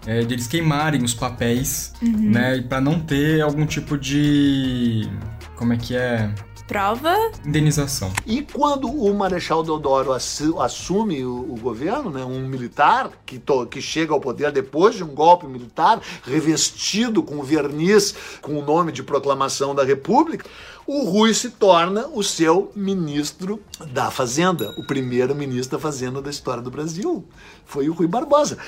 é, 0.07 0.23
de 0.23 0.33
eles 0.33 0.47
queimarem 0.47 1.05
os 1.05 1.13
papéis, 1.13 1.93
uhum. 2.01 2.31
né, 2.31 2.63
para 2.67 2.81
não 2.81 2.99
ter 2.99 3.43
algum 3.43 3.67
tipo 3.67 3.99
de. 3.99 5.07
Como 5.55 5.75
é 5.75 5.77
que 5.77 5.95
é? 5.95 6.31
Prova. 6.67 7.15
Indenização. 7.45 8.13
E 8.27 8.43
quando 8.43 8.89
o 8.89 9.15
Marechal 9.15 9.63
Deodoro 9.63 10.13
assume 10.13 11.25
o, 11.25 11.53
o 11.53 11.57
governo, 11.61 12.11
né, 12.11 12.25
um 12.25 12.41
militar 12.49 13.11
que, 13.25 13.39
to, 13.39 13.67
que 13.67 13.81
chega 13.81 14.13
ao 14.13 14.21
poder 14.21 14.51
depois 14.53 14.95
de 14.95 15.05
um 15.05 15.15
golpe 15.15 15.47
militar, 15.47 16.01
revestido 16.25 17.23
com 17.23 17.43
verniz 17.43 18.15
com 18.43 18.59
o 18.59 18.65
nome 18.65 18.93
de 18.93 19.03
proclamação 19.03 19.75
da 19.75 19.85
República, 19.85 20.47
o 20.87 21.05
Rui 21.05 21.35
se 21.35 21.51
torna 21.51 22.07
o 22.09 22.23
seu 22.23 22.71
ministro 22.75 23.61
da 23.93 24.11
Fazenda, 24.11 24.73
o 24.79 24.87
primeiro 24.87 25.35
ministro 25.35 25.77
da 25.77 25.83
Fazenda 25.83 26.23
da 26.23 26.31
história 26.31 26.63
do 26.63 26.71
Brasil. 26.71 27.25
Foi 27.65 27.89
o 27.89 27.93
Rui 27.93 28.07
Barbosa. 28.07 28.59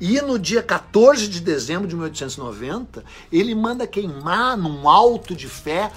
E 0.00 0.20
no 0.20 0.38
dia 0.38 0.62
14 0.62 1.28
de 1.28 1.40
dezembro 1.40 1.88
de 1.88 1.94
1890, 1.94 3.04
ele 3.32 3.54
manda 3.54 3.86
queimar 3.86 4.56
num 4.56 4.88
alto 4.88 5.34
de 5.34 5.48
fé 5.48 5.90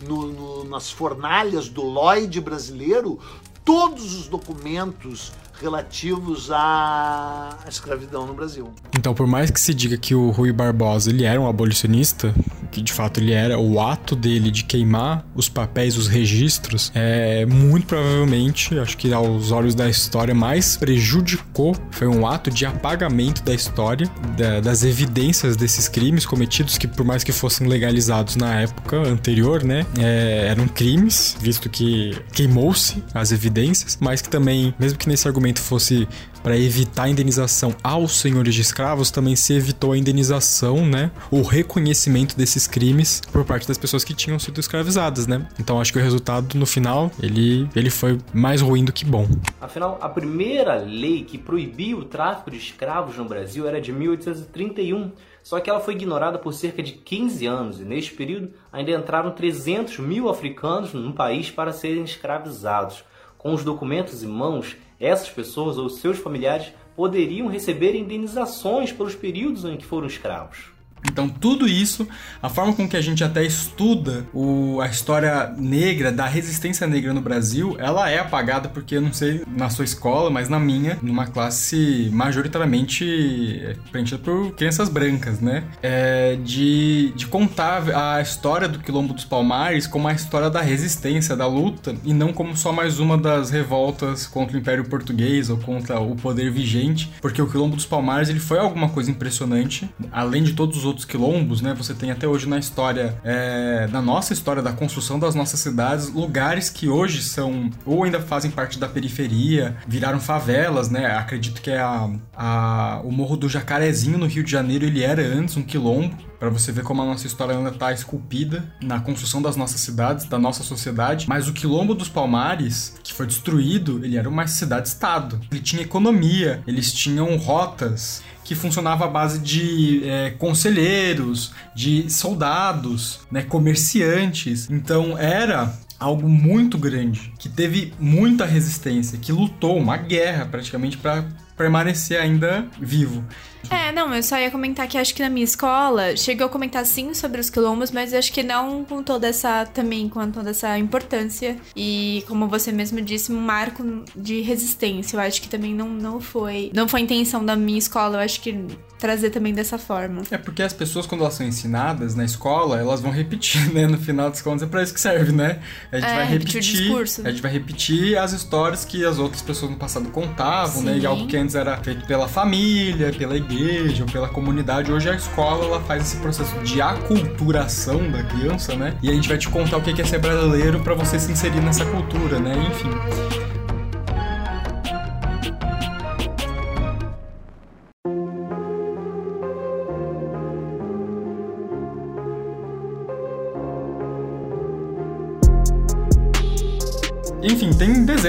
no, 0.00 0.26
no, 0.26 0.64
nas 0.64 0.90
fornalhas 0.90 1.68
do 1.68 1.82
Lloyd 1.82 2.40
brasileiro 2.40 3.18
todos 3.64 4.14
os 4.14 4.28
documentos 4.28 5.32
relativos 5.60 6.50
à 6.50 7.58
escravidão 7.68 8.26
no 8.26 8.34
Brasil. 8.34 8.72
Então, 8.96 9.14
por 9.14 9.26
mais 9.26 9.50
que 9.50 9.60
se 9.60 9.72
diga 9.72 9.96
que 9.96 10.14
o 10.14 10.30
Rui 10.30 10.52
Barbosa 10.52 11.10
ele 11.10 11.24
era 11.24 11.40
um 11.40 11.48
abolicionista, 11.48 12.34
que 12.70 12.82
de 12.82 12.92
fato 12.92 13.20
ele 13.20 13.32
era, 13.32 13.58
o 13.58 13.80
ato 13.80 14.16
dele 14.16 14.50
de 14.50 14.64
queimar 14.64 15.24
os 15.34 15.48
papéis, 15.48 15.96
os 15.96 16.08
registros, 16.08 16.90
é 16.94 17.46
muito 17.46 17.86
provavelmente, 17.86 18.76
acho 18.78 18.96
que 18.96 19.12
aos 19.12 19.52
olhos 19.52 19.74
da 19.74 19.88
história, 19.88 20.34
mais 20.34 20.76
prejudicou, 20.76 21.76
foi 21.90 22.08
um 22.08 22.26
ato 22.26 22.50
de 22.50 22.66
apagamento 22.66 23.42
da 23.42 23.54
história, 23.54 24.10
da, 24.36 24.60
das 24.60 24.82
evidências 24.82 25.56
desses 25.56 25.88
crimes 25.88 26.26
cometidos, 26.26 26.76
que 26.76 26.88
por 26.88 27.06
mais 27.06 27.22
que 27.22 27.30
fossem 27.30 27.68
legalizados 27.68 28.34
na 28.34 28.62
época 28.62 28.96
anterior, 28.96 29.62
né, 29.62 29.86
é, 29.98 30.48
eram 30.48 30.66
crimes, 30.66 31.36
visto 31.40 31.70
que 31.70 32.18
queimou-se 32.32 33.02
as 33.14 33.30
evidências, 33.30 33.96
mas 34.00 34.20
que 34.20 34.28
também, 34.28 34.74
mesmo 34.78 34.98
que 34.98 35.08
nesse 35.08 35.28
argumento 35.28 35.43
fosse 35.52 36.08
para 36.44 36.58
evitar 36.58 37.04
a 37.04 37.08
indenização 37.08 37.74
aos 37.82 38.20
senhores 38.20 38.54
de 38.54 38.60
escravos, 38.60 39.10
também 39.10 39.34
se 39.34 39.54
evitou 39.54 39.92
a 39.92 39.98
indenização, 39.98 40.86
né? 40.86 41.10
O 41.30 41.40
reconhecimento 41.40 42.36
desses 42.36 42.66
crimes 42.66 43.22
por 43.32 43.46
parte 43.46 43.66
das 43.66 43.78
pessoas 43.78 44.04
que 44.04 44.12
tinham 44.12 44.38
sido 44.38 44.60
escravizadas, 44.60 45.26
né? 45.26 45.48
Então 45.58 45.80
acho 45.80 45.90
que 45.90 45.98
o 45.98 46.02
resultado 46.02 46.58
no 46.58 46.66
final 46.66 47.10
ele, 47.22 47.66
ele 47.74 47.88
foi 47.88 48.18
mais 48.34 48.60
ruim 48.60 48.84
do 48.84 48.92
que 48.92 49.06
bom. 49.06 49.26
Afinal, 49.58 49.98
a 50.02 50.08
primeira 50.08 50.76
lei 50.76 51.24
que 51.24 51.38
proibia 51.38 51.96
o 51.96 52.04
tráfico 52.04 52.50
de 52.50 52.58
escravos 52.58 53.16
no 53.16 53.24
Brasil 53.24 53.66
era 53.66 53.80
de 53.80 53.90
1831. 53.90 55.12
Só 55.42 55.60
que 55.60 55.68
ela 55.68 55.80
foi 55.80 55.94
ignorada 55.94 56.38
por 56.38 56.54
cerca 56.54 56.82
de 56.82 56.92
15 56.92 57.46
anos 57.46 57.80
e 57.80 57.84
neste 57.84 58.12
período 58.14 58.50
ainda 58.72 58.90
entraram 58.92 59.30
300 59.30 59.98
mil 59.98 60.28
africanos 60.28 60.94
no 60.94 61.12
país 61.12 61.50
para 61.50 61.72
serem 61.72 62.02
escravizados. 62.02 63.04
Com 63.36 63.52
os 63.52 63.62
documentos 63.62 64.22
em 64.22 64.26
mãos, 64.26 64.74
essas 65.04 65.28
pessoas 65.28 65.78
ou 65.78 65.88
seus 65.88 66.18
familiares 66.18 66.72
poderiam 66.96 67.48
receber 67.48 67.94
indenizações 67.94 68.92
pelos 68.92 69.14
períodos 69.14 69.64
em 69.64 69.76
que 69.76 69.84
foram 69.84 70.06
escravos. 70.06 70.73
Então, 71.06 71.28
tudo 71.28 71.68
isso, 71.68 72.08
a 72.42 72.48
forma 72.48 72.72
com 72.72 72.88
que 72.88 72.96
a 72.96 73.00
gente 73.00 73.22
até 73.22 73.44
estuda 73.44 74.26
o, 74.32 74.80
a 74.80 74.86
história 74.86 75.54
negra, 75.56 76.10
da 76.10 76.26
resistência 76.26 76.86
negra 76.86 77.12
no 77.12 77.20
Brasil, 77.20 77.76
ela 77.78 78.10
é 78.10 78.18
apagada 78.18 78.68
porque, 78.68 78.96
eu 78.96 79.02
não 79.02 79.12
sei 79.12 79.42
na 79.46 79.70
sua 79.70 79.84
escola, 79.84 80.30
mas 80.30 80.48
na 80.48 80.58
minha, 80.58 80.98
numa 81.02 81.26
classe 81.26 82.10
majoritariamente 82.12 83.60
é, 83.62 83.76
preenchida 83.92 84.18
por 84.18 84.52
crianças 84.52 84.88
brancas, 84.88 85.40
né? 85.40 85.64
É 85.82 86.36
de, 86.42 87.12
de 87.14 87.26
contar 87.26 87.84
a 87.94 88.20
história 88.20 88.68
do 88.68 88.78
Quilombo 88.78 89.14
dos 89.14 89.24
Palmares 89.24 89.86
como 89.86 90.08
a 90.08 90.12
história 90.12 90.50
da 90.50 90.60
resistência, 90.60 91.36
da 91.36 91.46
luta, 91.46 91.94
e 92.04 92.12
não 92.12 92.32
como 92.32 92.56
só 92.56 92.72
mais 92.72 92.98
uma 92.98 93.16
das 93.16 93.50
revoltas 93.50 94.26
contra 94.26 94.56
o 94.56 94.60
Império 94.60 94.84
Português 94.84 95.50
ou 95.50 95.58
contra 95.58 96.00
o 96.00 96.16
poder 96.16 96.50
vigente, 96.50 97.12
porque 97.20 97.40
o 97.40 97.48
Quilombo 97.48 97.76
dos 97.76 97.86
Palmares 97.86 98.28
ele 98.28 98.40
foi 98.40 98.58
alguma 98.58 98.88
coisa 98.88 99.10
impressionante, 99.10 99.88
além 100.10 100.42
de 100.42 100.54
todos 100.54 100.78
os 100.78 100.84
outros 100.84 100.93
outros 100.94 101.04
quilombos, 101.04 101.60
né? 101.60 101.74
Você 101.74 101.92
tem 101.92 102.10
até 102.10 102.26
hoje 102.26 102.48
na 102.48 102.58
história, 102.58 103.18
é, 103.24 103.86
na 103.90 104.00
nossa 104.00 104.32
história 104.32 104.62
da 104.62 104.72
construção 104.72 105.18
das 105.18 105.34
nossas 105.34 105.60
cidades, 105.60 106.12
lugares 106.12 106.70
que 106.70 106.88
hoje 106.88 107.22
são 107.22 107.70
ou 107.84 108.04
ainda 108.04 108.20
fazem 108.20 108.50
parte 108.50 108.78
da 108.78 108.88
periferia, 108.88 109.76
viraram 109.86 110.20
favelas, 110.20 110.88
né? 110.88 111.06
Acredito 111.06 111.60
que 111.60 111.70
é 111.70 111.80
a, 111.80 112.08
a, 112.34 113.00
o 113.04 113.10
Morro 113.10 113.36
do 113.36 113.48
Jacarezinho 113.48 114.16
no 114.16 114.26
Rio 114.26 114.42
de 114.44 114.50
Janeiro, 114.50 114.84
ele 114.84 115.02
era 115.02 115.22
antes 115.22 115.56
um 115.56 115.62
quilombo 115.62 116.16
para 116.44 116.50
você 116.50 116.70
ver 116.70 116.82
como 116.82 117.00
a 117.00 117.06
nossa 117.06 117.26
história 117.26 117.56
ainda 117.56 117.70
está 117.70 117.90
esculpida 117.90 118.70
na 118.82 119.00
construção 119.00 119.40
das 119.40 119.56
nossas 119.56 119.80
cidades, 119.80 120.26
da 120.26 120.38
nossa 120.38 120.62
sociedade. 120.62 121.26
Mas 121.26 121.48
o 121.48 121.54
Quilombo 121.54 121.94
dos 121.94 122.08
Palmares, 122.08 122.96
que 123.02 123.14
foi 123.14 123.26
destruído, 123.26 124.04
ele 124.04 124.18
era 124.18 124.28
uma 124.28 124.46
cidade-estado. 124.46 125.40
Ele 125.50 125.60
tinha 125.60 125.80
economia, 125.80 126.62
eles 126.66 126.92
tinham 126.92 127.34
rotas, 127.36 128.22
que 128.44 128.54
funcionava 128.54 129.06
à 129.06 129.08
base 129.08 129.38
de 129.38 130.02
é, 130.04 130.30
conselheiros, 130.30 131.52
de 131.74 132.10
soldados, 132.10 133.20
né, 133.30 133.42
comerciantes. 133.42 134.68
Então 134.70 135.18
era 135.18 135.74
algo 135.98 136.28
muito 136.28 136.76
grande, 136.76 137.32
que 137.38 137.48
teve 137.48 137.94
muita 137.98 138.44
resistência, 138.44 139.18
que 139.18 139.32
lutou 139.32 139.78
uma 139.78 139.96
guerra 139.96 140.44
praticamente 140.44 140.98
para 140.98 141.24
permanecer 141.56 142.20
ainda 142.20 142.66
vivo. 142.78 143.24
É, 143.70 143.92
não, 143.92 144.14
eu 144.14 144.22
só 144.22 144.38
ia 144.38 144.50
comentar 144.50 144.86
que 144.88 144.98
acho 144.98 145.14
que 145.14 145.22
na 145.22 145.30
minha 145.30 145.44
escola 145.44 146.16
chegou 146.16 146.46
a 146.46 146.50
comentar 146.50 146.84
sim 146.84 147.14
sobre 147.14 147.40
os 147.40 147.50
quilombos, 147.50 147.90
mas 147.90 148.12
acho 148.12 148.32
que 148.32 148.42
não 148.42 148.84
com 148.84 149.02
toda 149.02 149.28
essa 149.28 149.66
também 149.66 150.08
com 150.08 150.30
toda 150.30 150.50
essa 150.50 150.78
importância 150.78 151.56
e 151.74 152.24
como 152.28 152.48
você 152.48 152.70
mesmo 152.72 153.00
disse, 153.00 153.32
um 153.32 153.40
marco 153.40 153.82
de 154.14 154.40
resistência. 154.40 155.16
Eu 155.16 155.20
acho 155.20 155.40
que 155.40 155.48
também 155.48 155.74
não, 155.74 155.88
não 155.88 156.20
foi, 156.20 156.70
não 156.74 156.88
foi 156.88 157.00
intenção 157.00 157.44
da 157.44 157.56
minha 157.56 157.78
escola. 157.78 158.16
Eu 158.16 158.20
acho 158.20 158.40
que 158.40 158.66
trazer 158.98 159.30
também 159.30 159.52
dessa 159.52 159.76
forma. 159.76 160.22
É 160.30 160.38
porque 160.38 160.62
as 160.62 160.72
pessoas, 160.72 161.06
quando 161.06 161.20
elas 161.22 161.34
são 161.34 161.46
ensinadas 161.46 162.14
na 162.14 162.24
escola, 162.24 162.78
elas 162.78 163.00
vão 163.00 163.10
repetir, 163.10 163.68
né? 163.74 163.86
No 163.86 163.98
final 163.98 164.30
das 164.30 164.40
contas, 164.40 164.62
é 164.62 164.66
pra 164.66 164.82
isso 164.82 164.94
que 164.94 165.00
serve, 165.00 165.32
né? 165.32 165.58
A 165.92 165.96
gente 166.00 166.08
É, 166.10 166.14
vai 166.16 166.26
repetir 166.26 166.60
o 166.60 166.62
repetir. 166.62 166.80
discurso. 166.82 167.22
A 167.26 167.30
gente 167.30 167.42
vai 167.42 167.52
repetir 167.52 168.16
as 168.18 168.32
histórias 168.32 168.84
que 168.84 169.04
as 169.04 169.18
outras 169.18 169.42
pessoas 169.42 169.70
no 169.72 169.76
passado 169.76 170.08
contavam, 170.10 170.82
né? 170.82 170.96
E 170.96 171.00
Sim. 171.00 171.06
algo 171.06 171.26
que 171.26 171.36
antes 171.36 171.54
era 171.54 171.76
feito 171.78 172.06
pela 172.06 172.26
família, 172.28 173.12
pela 173.12 173.36
igreja 173.36 174.04
ou 174.04 174.10
pela 174.10 174.28
comunidade. 174.28 174.90
Hoje 174.92 175.10
a 175.10 175.14
escola 175.14 175.64
ela 175.66 175.80
faz 175.82 176.02
esse 176.02 176.16
processo 176.18 176.54
de 176.60 176.80
aculturação 176.80 178.10
da 178.10 178.22
criança, 178.22 178.74
né? 178.74 178.94
E 179.02 179.10
a 179.10 179.12
gente 179.12 179.28
vai 179.28 179.36
te 179.38 179.48
contar 179.48 179.76
o 179.76 179.82
que 179.82 180.00
é 180.00 180.04
ser 180.04 180.18
brasileiro 180.18 180.80
pra 180.80 180.94
você 180.94 181.18
se 181.18 181.30
inserir 181.30 181.60
nessa 181.60 181.84
cultura, 181.84 182.38
né? 182.38 182.54
Enfim, 182.70 182.90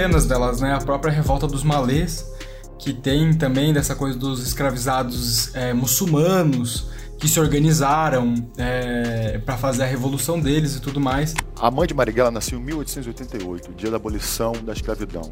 dezenas 0.05 0.25
delas, 0.25 0.61
né? 0.61 0.73
A 0.73 0.79
própria 0.79 1.11
Revolta 1.11 1.47
dos 1.47 1.63
Malês, 1.63 2.25
que 2.77 2.93
tem 2.93 3.33
também 3.33 3.73
dessa 3.73 3.95
coisa 3.95 4.17
dos 4.17 4.45
escravizados 4.45 5.53
é, 5.55 5.73
muçulmanos 5.73 6.89
que 7.17 7.27
se 7.27 7.39
organizaram 7.39 8.35
é, 8.57 9.39
para 9.39 9.57
fazer 9.57 9.83
a 9.83 9.85
revolução 9.85 10.39
deles 10.39 10.75
e 10.75 10.81
tudo 10.81 10.99
mais. 10.99 11.33
A 11.59 11.71
mãe 11.71 11.87
de 11.87 11.93
Marighella 11.93 12.29
nasceu 12.29 12.59
em 12.59 12.63
1888, 12.63 13.71
dia 13.73 13.89
da 13.89 13.95
abolição 13.95 14.51
da 14.63 14.73
escravidão, 14.73 15.31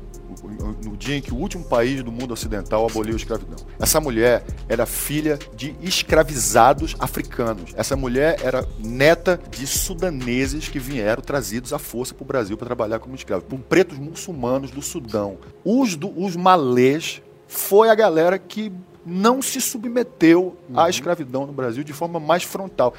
no 0.84 0.96
dia 0.98 1.18
em 1.18 1.22
que 1.22 1.34
o 1.34 1.38
último 1.38 1.64
país 1.64 2.04
do 2.04 2.12
mundo 2.12 2.34
ocidental 2.34 2.86
aboliu 2.86 3.14
a 3.14 3.18
escravidão. 3.18 3.58
Essa 3.80 4.00
mulher 4.00 4.44
era 4.68 4.86
filha 4.86 5.40
de 5.56 5.76
escravizados 5.82 6.96
africanos. 7.00 7.74
Essa 7.76 7.96
mulher 7.96 8.40
era 8.44 8.68
neta 8.80 9.40
de 9.50 9.66
sudaneses 9.68 10.68
que 10.68 10.80
vieram 10.80 11.22
trazidos 11.22 11.74
à 11.74 11.80
força 11.80 12.14
para 12.14 12.24
o 12.24 12.28
Brasil 12.28 12.58
para 12.58 12.68
trabalhar 12.68 13.00
como 13.00 13.16
escravos, 13.16 13.46
por 13.48 13.60
pretos 13.60 13.98
muçulmanos 13.98 14.72
do 14.72 14.82
Sudão. 14.82 15.38
Os, 15.64 15.96
do, 15.96 16.12
os 16.20 16.36
malês 16.36 17.22
foi 17.48 17.90
a 17.90 17.96
galera 17.96 18.38
que 18.40 18.72
não 19.06 19.42
se 19.42 19.60
submeteu 19.60 20.56
à 20.74 20.90
escravidão 20.90 21.46
no 21.46 21.54
Brasil 21.54 21.84
de 21.84 21.94
forma 21.94 22.20
mais 22.20 22.44
frontal. 22.44 22.94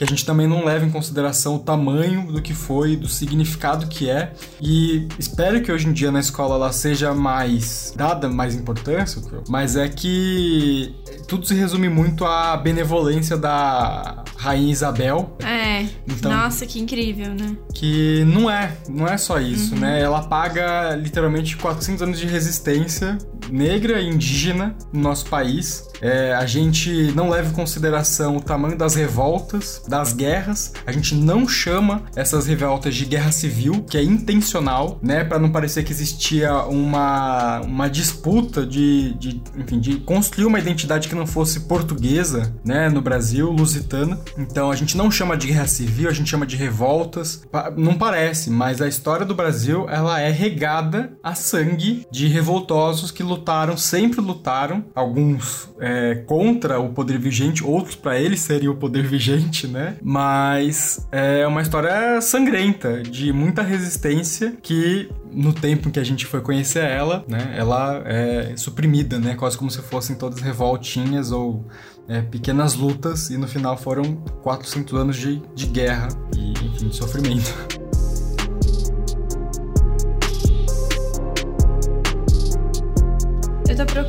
Que 0.00 0.04
a 0.04 0.06
gente 0.06 0.24
também 0.24 0.46
não 0.46 0.64
leva 0.64 0.82
em 0.86 0.88
consideração 0.90 1.56
o 1.56 1.58
tamanho 1.58 2.32
do 2.32 2.40
que 2.40 2.54
foi, 2.54 2.96
do 2.96 3.06
significado 3.06 3.86
que 3.86 4.08
é. 4.08 4.32
E 4.58 5.06
espero 5.18 5.60
que 5.60 5.70
hoje 5.70 5.88
em 5.88 5.92
dia 5.92 6.10
na 6.10 6.20
escola 6.20 6.54
ela 6.54 6.72
seja 6.72 7.12
mais 7.12 7.92
dada 7.94 8.26
mais 8.26 8.54
importância, 8.54 9.20
mas 9.46 9.76
é 9.76 9.90
que 9.90 10.94
tudo 11.28 11.44
se 11.44 11.52
resume 11.54 11.90
muito 11.90 12.24
à 12.24 12.56
benevolência 12.56 13.36
da 13.36 14.24
rainha 14.38 14.72
Isabel, 14.72 15.36
É. 15.44 15.84
Então- 16.08 16.32
Nossa, 16.34 16.64
que 16.64 16.80
incrível, 16.80 17.34
né? 17.34 17.54
que 17.74 18.24
não 18.24 18.50
é, 18.50 18.72
não 18.88 19.06
é 19.06 19.18
só 19.18 19.38
isso, 19.38 19.76
né? 19.76 20.00
Ela 20.00 20.22
paga 20.22 20.96
literalmente 20.96 21.58
400 21.58 22.00
anos 22.00 22.18
de 22.18 22.26
resistência 22.26 23.18
negra 23.50 24.00
e 24.00 24.08
indígena 24.08 24.76
no 24.92 25.00
nosso 25.00 25.26
país. 25.26 25.88
É, 26.00 26.34
a 26.34 26.46
gente 26.46 27.12
não 27.14 27.28
leva 27.28 27.50
em 27.50 27.52
consideração 27.52 28.36
o 28.36 28.40
tamanho 28.40 28.76
das 28.76 28.94
revoltas, 28.94 29.82
das 29.86 30.12
guerras. 30.12 30.72
A 30.86 30.92
gente 30.92 31.14
não 31.14 31.46
chama 31.46 32.04
essas 32.16 32.46
revoltas 32.46 32.94
de 32.94 33.04
guerra 33.04 33.32
civil, 33.32 33.84
que 33.88 33.98
é 33.98 34.02
intencional, 34.02 34.98
né? 35.02 35.24
Para 35.24 35.38
não 35.38 35.50
parecer 35.50 35.84
que 35.84 35.92
existia 35.92 36.54
uma, 36.64 37.60
uma 37.60 37.88
disputa 37.88 38.64
de, 38.64 39.14
de, 39.14 39.42
enfim, 39.56 39.78
de 39.78 39.96
construir 39.98 40.46
uma 40.46 40.58
identidade 40.58 41.08
que 41.08 41.14
não 41.14 41.26
fosse 41.26 41.60
portuguesa, 41.60 42.54
né? 42.64 42.88
No 42.88 43.02
Brasil, 43.02 43.50
lusitana. 43.50 44.18
Então 44.38 44.70
a 44.70 44.76
gente 44.76 44.96
não 44.96 45.10
chama 45.10 45.36
de 45.36 45.48
guerra 45.48 45.66
civil, 45.66 46.08
a 46.08 46.12
gente 46.12 46.30
chama 46.30 46.46
de 46.46 46.56
revoltas. 46.56 47.42
Não 47.76 47.94
parece, 47.94 48.50
mas 48.50 48.80
a 48.80 48.88
história 48.88 49.26
do 49.26 49.34
Brasil 49.34 49.86
ela 49.88 50.20
é 50.20 50.30
regada 50.30 51.12
a 51.22 51.34
sangue 51.34 52.06
de 52.10 52.26
revoltosos 52.28 53.10
que 53.10 53.22
lutaram, 53.22 53.39
sempre 53.76 54.20
lutaram, 54.20 54.84
alguns 54.94 55.70
é, 55.78 56.16
contra 56.26 56.78
o 56.78 56.90
poder 56.90 57.18
vigente, 57.18 57.64
outros 57.64 57.96
para 57.96 58.18
eles 58.18 58.40
seriam 58.40 58.72
o 58.72 58.76
poder 58.76 59.02
vigente, 59.06 59.66
né? 59.66 59.96
Mas 60.02 61.06
é 61.10 61.46
uma 61.46 61.62
história 61.62 62.20
sangrenta, 62.20 63.02
de 63.02 63.32
muita 63.32 63.62
resistência 63.62 64.56
que 64.62 65.08
no 65.32 65.52
tempo 65.52 65.88
em 65.88 65.92
que 65.92 66.00
a 66.00 66.04
gente 66.04 66.26
foi 66.26 66.40
conhecer 66.40 66.84
ela, 66.84 67.24
né, 67.28 67.54
ela 67.56 68.02
é 68.04 68.56
suprimida, 68.56 69.18
né, 69.18 69.34
quase 69.36 69.56
como 69.56 69.70
se 69.70 69.80
fossem 69.80 70.16
todas 70.16 70.40
revoltinhas 70.40 71.30
ou 71.30 71.64
é, 72.08 72.20
pequenas 72.20 72.74
lutas 72.74 73.30
e 73.30 73.38
no 73.38 73.46
final 73.46 73.76
foram 73.76 74.16
400 74.42 74.98
anos 74.98 75.16
de, 75.16 75.40
de 75.54 75.66
guerra 75.66 76.08
e, 76.36 76.50
enfim, 76.66 76.88
de 76.88 76.96
sofrimento. 76.96 77.79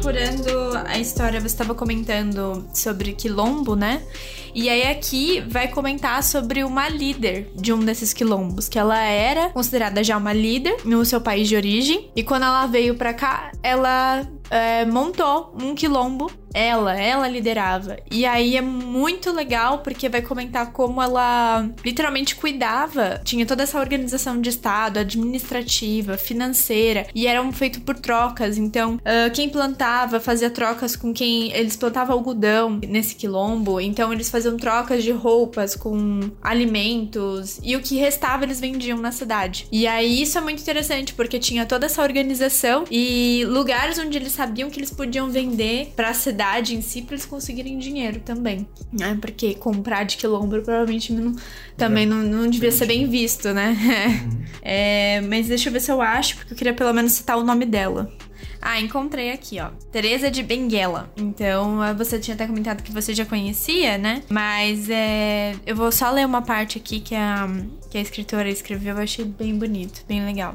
Procurando 0.02 0.78
a 0.88 0.98
história, 0.98 1.40
você 1.40 1.46
estava 1.46 1.76
comentando 1.76 2.68
sobre 2.74 3.14
quilombo, 3.14 3.76
né? 3.76 4.02
E 4.54 4.68
aí 4.68 4.88
aqui 4.88 5.42
vai 5.42 5.68
comentar 5.68 6.24
sobre 6.24 6.64
uma 6.64 6.90
líder 6.90 7.52
de 7.56 7.72
um 7.72 7.80
desses 7.80 8.12
quilombos, 8.12 8.68
que 8.68 8.80
ela 8.80 9.00
era 9.00 9.50
considerada 9.50 10.04
já 10.04 10.18
uma 10.18 10.34
líder 10.34 10.78
no 10.84 11.06
seu 11.06 11.22
país 11.22 11.48
de 11.48 11.56
origem. 11.56 12.10
E 12.16 12.24
quando 12.24 12.44
ela 12.44 12.66
veio 12.66 12.96
pra 12.96 13.14
cá, 13.14 13.52
ela 13.62 14.28
é, 14.52 14.86
montou 14.86 15.56
um 15.60 15.74
quilombo. 15.74 16.30
Ela, 16.54 17.00
ela 17.00 17.30
liderava. 17.30 17.96
E 18.12 18.26
aí 18.26 18.58
é 18.58 18.62
muito 18.62 19.32
legal 19.32 19.80
porque 19.80 20.10
vai 20.10 20.22
comentar 20.22 20.74
como 20.74 21.02
ela 21.02 21.70
literalmente 21.84 22.36
cuidava, 22.36 23.22
tinha 23.24 23.46
toda 23.46 23.64
essa 23.64 23.80
organização 23.80 24.42
de 24.42 24.50
estado, 24.50 25.00
administrativa, 25.00 26.18
financeira, 26.18 27.08
e 27.16 27.26
eram 27.26 27.54
feito 27.54 27.80
por 27.80 27.96
trocas. 27.98 28.58
Então, 28.58 29.00
ah, 29.06 29.30
quem 29.30 29.48
plantava 29.48 30.20
fazia 30.20 30.50
trocas 30.50 30.98
com 30.98 31.14
quem 31.14 31.54
eles 31.54 31.78
plantavam 31.78 32.18
algodão 32.18 32.82
nesse 32.86 33.16
quilombo, 33.16 33.80
então 33.80 34.12
eles 34.12 34.30
faziam 34.30 34.58
trocas 34.58 35.04
de 35.04 35.12
roupas 35.12 35.74
com 35.74 36.32
alimentos 36.42 37.62
e 37.64 37.78
o 37.78 37.82
que 37.82 37.96
restava 37.96 38.44
eles 38.44 38.60
vendiam 38.60 38.98
na 38.98 39.14
cidade. 39.14 39.68
E 39.72 39.88
aí 39.88 40.22
isso 40.22 40.38
é 40.38 40.42
muito 40.42 40.62
interessante 40.62 41.14
porque 41.14 41.40
tinha 41.40 41.66
toda 41.66 41.86
essa 41.86 42.02
organização 42.02 42.84
e 42.92 43.46
lugares 43.48 43.98
onde 43.98 44.18
eles 44.18 44.36
sabiam 44.42 44.70
que 44.72 44.80
eles 44.80 44.90
podiam 44.92 45.30
vender 45.30 45.94
pra 45.96 46.14
cidade 46.16 46.76
em 46.76 46.82
si 46.82 47.02
pra 47.04 47.14
eles 47.16 47.26
conseguirem 47.26 47.78
dinheiro 47.78 48.20
também. 48.22 48.68
Né? 48.92 49.16
Porque 49.22 49.54
comprar 49.54 50.04
de 50.04 50.18
quilombo 50.18 50.60
provavelmente 50.62 51.14
não- 51.14 51.36
também 51.78 52.06
não, 52.08 52.18
não 52.18 52.50
devia 52.50 52.72
ser 52.72 52.88
bem 52.88 53.08
visto, 53.08 53.54
né? 53.54 53.78
É, 54.64 55.22
mas 55.22 55.48
deixa 55.48 55.70
eu 55.70 55.74
ver 55.74 55.80
se 55.80 55.92
eu 55.92 56.00
acho, 56.02 56.36
porque 56.38 56.54
eu 56.54 56.58
queria 56.58 56.74
pelo 56.74 56.94
menos 56.94 57.14
citar 57.14 57.36
o 57.36 57.44
nome 57.44 57.66
dela. 57.66 58.12
Ah, 58.62 58.80
encontrei 58.80 59.32
aqui, 59.32 59.60
ó. 59.60 59.70
Teresa 59.92 60.30
de 60.30 60.44
Benguela. 60.44 61.12
Então, 61.18 61.84
eh, 61.84 61.96
você 61.96 62.20
tinha 62.20 62.36
até 62.36 62.46
comentado 62.46 62.84
que 62.84 62.92
você 62.92 63.12
já 63.16 63.26
conhecia, 63.26 63.98
né? 63.98 64.22
Mas 64.30 64.88
é, 64.88 65.56
eu 65.66 65.76
vou 65.76 65.92
só 65.92 66.12
ler 66.12 66.28
uma 66.28 66.44
parte 66.44 66.78
aqui 66.78 67.00
que 67.00 67.16
a, 67.16 67.50
que 67.90 67.98
a 67.98 68.02
escritora 68.02 68.48
escreveu. 68.50 68.96
Eu 68.98 69.02
achei 69.02 69.26
bem 69.26 69.58
bonito, 69.58 70.04
bem 70.08 70.24
legal. 70.24 70.54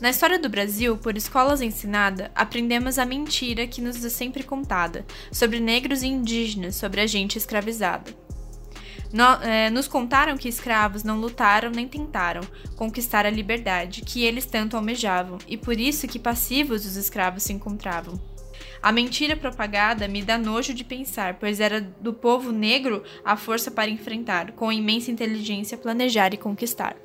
Na 0.00 0.08
história 0.08 0.38
do 0.38 0.48
Brasil, 0.48 0.96
por 0.96 1.14
escolas 1.16 1.60
ensinada, 1.60 2.30
aprendemos 2.34 2.98
a 2.98 3.04
mentira 3.04 3.66
que 3.66 3.82
nos 3.82 4.02
é 4.02 4.08
sempre 4.08 4.42
contada 4.42 5.04
sobre 5.30 5.60
negros 5.60 6.02
e 6.02 6.06
indígenas, 6.06 6.76
sobre 6.76 7.02
a 7.02 7.06
gente 7.06 7.36
escravizada. 7.36 8.10
No- 9.12 9.42
eh, 9.42 9.68
nos 9.70 9.86
contaram 9.88 10.38
que 10.38 10.48
escravos 10.48 11.02
não 11.02 11.20
lutaram 11.20 11.70
nem 11.70 11.86
tentaram 11.86 12.40
conquistar 12.76 13.26
a 13.26 13.30
liberdade 13.30 14.02
que 14.02 14.24
eles 14.24 14.46
tanto 14.46 14.76
almejavam, 14.76 15.36
e 15.46 15.56
por 15.56 15.78
isso 15.78 16.08
que 16.08 16.18
passivos 16.18 16.86
os 16.86 16.96
escravos 16.96 17.42
se 17.42 17.52
encontravam. 17.52 18.18
A 18.82 18.90
mentira 18.92 19.36
propagada 19.36 20.08
me 20.08 20.22
dá 20.22 20.38
nojo 20.38 20.72
de 20.72 20.84
pensar, 20.84 21.34
pois 21.34 21.60
era 21.60 21.80
do 22.00 22.14
povo 22.14 22.52
negro 22.52 23.02
a 23.22 23.36
força 23.36 23.70
para 23.70 23.90
enfrentar, 23.90 24.52
com 24.52 24.72
imensa 24.72 25.10
inteligência 25.10 25.76
planejar 25.76 26.32
e 26.32 26.38
conquistar. 26.38 26.96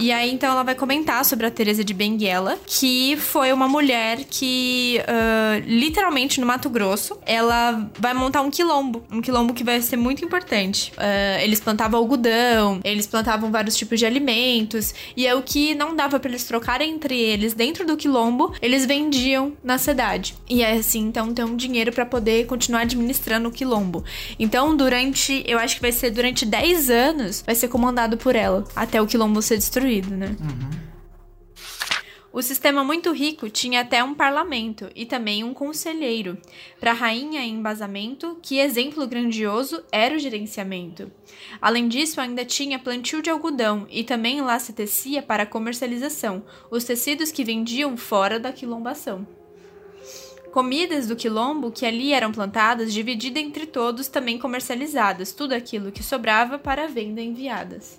E 0.00 0.12
aí, 0.12 0.32
então, 0.32 0.52
ela 0.52 0.62
vai 0.62 0.76
comentar 0.76 1.24
sobre 1.24 1.44
a 1.44 1.50
Teresa 1.50 1.82
de 1.82 1.92
Benguela, 1.92 2.56
que 2.64 3.16
foi 3.16 3.52
uma 3.52 3.66
mulher 3.66 4.18
que, 4.30 5.00
ah, 5.08 5.60
literalmente, 5.66 6.40
no 6.40 6.46
Mato 6.46 6.70
Grosso, 6.70 7.18
ela 7.26 7.90
vai 7.98 8.14
montar 8.14 8.42
um 8.42 8.50
quilombo. 8.50 9.04
Um 9.10 9.20
quilombo 9.20 9.52
que 9.52 9.64
vai 9.64 9.82
ser 9.82 9.96
muito 9.96 10.24
importante. 10.24 10.92
Ah, 10.96 11.42
eles 11.42 11.58
plantavam 11.58 11.98
algodão, 11.98 12.78
eles 12.84 13.08
plantavam 13.08 13.50
vários 13.50 13.76
tipos 13.76 13.98
de 13.98 14.06
alimentos, 14.06 14.94
e 15.16 15.26
é 15.26 15.34
o 15.34 15.42
que 15.42 15.74
não 15.74 15.96
dava 15.96 16.20
pra 16.20 16.30
eles 16.30 16.44
trocarem 16.44 16.92
entre 16.92 17.18
eles 17.18 17.52
dentro 17.52 17.84
do 17.84 17.96
quilombo, 17.96 18.54
eles 18.62 18.86
vendiam 18.86 19.52
na 19.64 19.78
cidade. 19.78 20.36
E 20.48 20.62
é 20.62 20.74
assim, 20.74 21.00
então, 21.00 21.34
ter 21.34 21.42
um 21.42 21.56
dinheiro 21.56 21.92
pra 21.92 22.06
poder 22.06 22.46
continuar 22.46 22.82
administrando 22.82 23.48
o 23.48 23.52
quilombo. 23.52 24.04
Então, 24.38 24.76
durante, 24.76 25.42
eu 25.44 25.58
acho 25.58 25.74
que 25.74 25.82
vai 25.82 25.90
ser 25.90 26.10
durante 26.10 26.46
10 26.46 26.88
anos, 26.88 27.42
vai 27.44 27.56
ser 27.56 27.66
comandado 27.66 28.16
por 28.16 28.36
ela, 28.36 28.62
até 28.76 29.02
o 29.02 29.06
quilombo 29.06 29.42
ser 29.42 29.56
destruído, 29.56 29.87
né? 30.14 30.36
O 32.30 32.38
O 32.38 32.42
sistema 32.42 32.84
muito 32.84 33.10
rico 33.10 33.50
tinha 33.50 33.80
até 33.80 34.04
um 34.04 34.14
parlamento 34.14 34.88
e 34.94 35.04
também 35.04 35.42
um 35.42 35.52
conselheiro. 35.52 36.38
Para 36.78 36.92
a 36.92 36.94
rainha 36.94 37.40
em 37.40 37.54
embasamento, 37.54 38.38
que 38.40 38.60
exemplo 38.60 39.08
grandioso 39.08 39.82
era 39.90 40.14
o 40.14 40.18
gerenciamento. 40.20 41.10
Além 41.60 41.88
disso, 41.88 42.20
ainda 42.20 42.44
tinha 42.44 42.78
plantio 42.78 43.20
de 43.20 43.28
algodão 43.28 43.88
e 43.90 44.04
também 44.04 44.40
lá 44.40 44.56
se 44.60 44.72
tecia 44.72 45.20
para 45.20 45.44
comercialização 45.44 46.44
os 46.70 46.84
tecidos 46.84 47.32
que 47.32 47.42
vendiam 47.42 47.96
fora 47.96 48.38
da 48.38 48.52
quilombação. 48.52 49.26
Comidas 50.52 51.08
do 51.08 51.16
quilombo 51.16 51.72
que 51.72 51.84
ali 51.84 52.12
eram 52.12 52.30
plantadas, 52.30 52.92
dividida 52.92 53.40
entre 53.40 53.66
todos, 53.66 54.06
também 54.06 54.38
comercializadas, 54.38 55.32
tudo 55.32 55.54
aquilo 55.54 55.90
que 55.90 56.04
sobrava 56.04 56.56
para 56.56 56.86
venda 56.86 57.20
enviadas. 57.20 57.98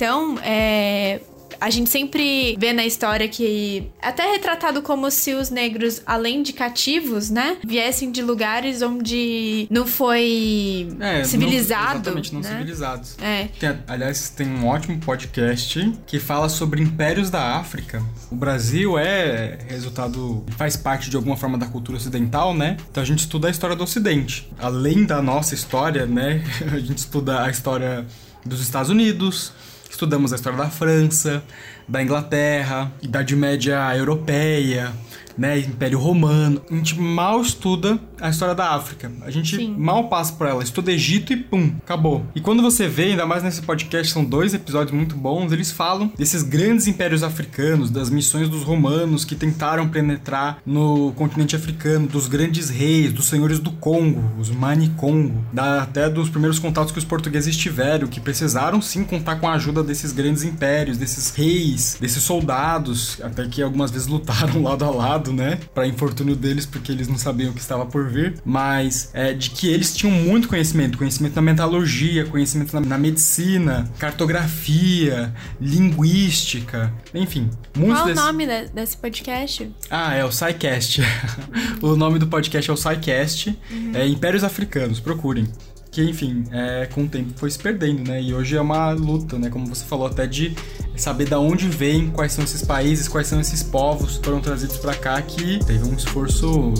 Então, 0.00 0.38
é, 0.42 1.20
a 1.60 1.68
gente 1.68 1.90
sempre 1.90 2.56
vê 2.58 2.72
na 2.72 2.86
história 2.86 3.28
que 3.28 3.86
até 4.00 4.22
é 4.28 4.32
retratado 4.32 4.80
como 4.80 5.10
se 5.10 5.34
os 5.34 5.50
negros, 5.50 6.00
além 6.06 6.42
de 6.42 6.54
cativos, 6.54 7.28
né, 7.28 7.58
viessem 7.62 8.10
de 8.10 8.22
lugares 8.22 8.80
onde 8.80 9.66
não 9.70 9.86
foi 9.86 10.88
É, 10.98 11.22
civilizado. 11.22 11.84
Não, 12.12 12.18
exatamente, 12.18 12.32
não 12.32 12.40
né? 12.40 12.48
civilizados. 12.48 13.16
É. 13.20 13.48
Tem- 13.60 13.76
aliás, 13.86 14.30
tem 14.30 14.48
um 14.48 14.66
ótimo 14.66 14.98
podcast 15.00 15.92
que 16.06 16.18
fala 16.18 16.48
sobre 16.48 16.80
impérios 16.80 17.28
da 17.28 17.56
África. 17.58 18.02
O 18.32 18.34
Brasil 18.34 18.98
é 18.98 19.58
resultado, 19.68 20.46
faz 20.56 20.78
parte 20.78 21.10
de 21.10 21.16
alguma 21.16 21.36
forma 21.36 21.58
da 21.58 21.66
cultura 21.66 21.98
ocidental, 21.98 22.54
né? 22.54 22.78
Então 22.90 23.02
a 23.02 23.06
gente 23.06 23.18
estuda 23.18 23.48
a 23.48 23.50
história 23.50 23.76
do 23.76 23.84
Ocidente. 23.84 24.50
Além 24.58 25.04
da 25.04 25.20
nossa 25.20 25.54
história, 25.54 26.06
né? 26.06 26.42
A 26.72 26.78
gente 26.78 26.96
estuda 26.96 27.42
a 27.42 27.50
história 27.50 28.06
dos 28.46 28.62
Estados 28.62 28.88
Unidos, 28.88 29.52
estudamos 30.00 30.32
a 30.32 30.36
história 30.36 30.56
da 30.56 30.70
França, 30.70 31.42
da 31.86 32.02
Inglaterra, 32.02 32.90
Idade 33.02 33.36
Média 33.36 33.94
Europeia, 33.94 34.90
né? 35.36 35.58
Império 35.58 35.98
Romano. 35.98 36.62
A 36.70 36.74
gente 36.74 36.98
mal 36.98 37.40
estuda 37.40 37.98
a 38.20 38.28
história 38.30 38.54
da 38.54 38.74
África. 38.74 39.10
A 39.22 39.30
gente 39.30 39.56
Sim. 39.56 39.74
mal 39.76 40.08
passa 40.08 40.32
por 40.32 40.46
ela. 40.46 40.62
Estuda 40.62 40.92
Egito 40.92 41.32
e 41.32 41.36
pum, 41.36 41.72
acabou. 41.82 42.24
E 42.34 42.40
quando 42.40 42.62
você 42.62 42.86
vê, 42.86 43.04
ainda 43.04 43.26
mais 43.26 43.42
nesse 43.42 43.62
podcast, 43.62 44.12
são 44.12 44.24
dois 44.24 44.54
episódios 44.54 44.92
muito 44.92 45.16
bons, 45.16 45.52
eles 45.52 45.70
falam 45.70 46.12
desses 46.16 46.42
grandes 46.42 46.86
impérios 46.86 47.22
africanos, 47.22 47.90
das 47.90 48.10
missões 48.10 48.48
dos 48.48 48.62
romanos 48.62 49.24
que 49.24 49.34
tentaram 49.34 49.88
penetrar 49.88 50.58
no 50.64 51.12
continente 51.12 51.56
africano, 51.56 52.06
dos 52.06 52.26
grandes 52.26 52.68
reis, 52.70 53.12
dos 53.12 53.26
senhores 53.26 53.58
do 53.58 53.70
Congo, 53.72 54.22
os 54.38 54.50
Mani 54.50 54.88
Congo, 54.96 55.44
da, 55.52 55.82
até 55.82 56.08
dos 56.08 56.28
primeiros 56.28 56.58
contatos 56.58 56.92
que 56.92 56.98
os 56.98 57.04
portugueses 57.04 57.56
tiveram, 57.56 58.06
que 58.06 58.20
precisaram 58.20 58.80
sim 58.80 59.04
contar 59.04 59.36
com 59.36 59.48
a 59.48 59.54
ajuda 59.54 59.82
desses 59.82 60.12
grandes 60.12 60.42
impérios, 60.42 60.98
desses 60.98 61.30
reis, 61.30 61.96
desses 62.00 62.22
soldados, 62.22 63.20
até 63.22 63.46
que 63.46 63.62
algumas 63.62 63.90
vezes 63.90 64.06
lutaram 64.06 64.62
lado 64.64 64.84
a 64.84 64.90
lado, 64.90 65.19
né? 65.32 65.58
Pra 65.74 65.86
infortúnio 65.86 66.34
deles, 66.34 66.64
porque 66.66 66.90
eles 66.92 67.06
não 67.08 67.18
sabiam 67.18 67.50
o 67.50 67.54
que 67.54 67.60
estava 67.60 67.84
por 67.86 68.08
vir, 68.08 68.34
mas 68.44 69.10
é, 69.12 69.32
de 69.32 69.50
que 69.50 69.68
eles 69.68 69.94
tinham 69.94 70.12
muito 70.14 70.48
conhecimento, 70.48 70.96
conhecimento 70.98 71.36
na 71.36 71.42
metalurgia, 71.42 72.24
conhecimento 72.26 72.72
na, 72.74 72.80
na 72.80 72.98
medicina, 72.98 73.90
cartografia, 73.98 75.32
linguística, 75.60 76.92
enfim, 77.14 77.50
muitos 77.76 77.96
Qual 77.98 78.04
o 78.04 78.08
desses... 78.08 78.24
nome 78.24 78.46
de- 78.46 78.68
desse 78.68 78.96
podcast? 78.96 79.70
Ah, 79.90 80.14
é 80.14 80.24
o 80.24 80.30
SciCast. 80.32 81.02
o 81.82 81.96
nome 81.96 82.18
do 82.18 82.26
podcast 82.26 82.70
é 82.70 82.72
o 82.72 82.76
SciCast. 82.76 83.58
É 83.94 84.06
Impérios 84.06 84.44
Africanos, 84.44 85.00
procurem. 85.00 85.46
Que, 85.90 86.08
enfim, 86.08 86.44
é, 86.52 86.86
com 86.86 87.02
o 87.02 87.08
tempo 87.08 87.32
foi 87.36 87.50
se 87.50 87.58
perdendo, 87.58 88.08
né? 88.08 88.22
E 88.22 88.32
hoje 88.32 88.56
é 88.56 88.60
uma 88.60 88.92
luta, 88.92 89.38
né? 89.38 89.50
Como 89.50 89.66
você 89.66 89.84
falou, 89.84 90.06
até 90.06 90.26
de 90.26 90.54
saber 90.96 91.28
da 91.28 91.40
onde 91.40 91.66
vem, 91.68 92.10
quais 92.10 92.32
são 92.32 92.44
esses 92.44 92.62
países, 92.62 93.08
quais 93.08 93.26
são 93.26 93.40
esses 93.40 93.62
povos 93.62 94.18
que 94.18 94.24
foram 94.24 94.40
trazidos 94.40 94.76
pra 94.76 94.94
cá, 94.94 95.20
que 95.20 95.58
teve 95.64 95.88
um 95.88 95.94
esforço 95.94 96.72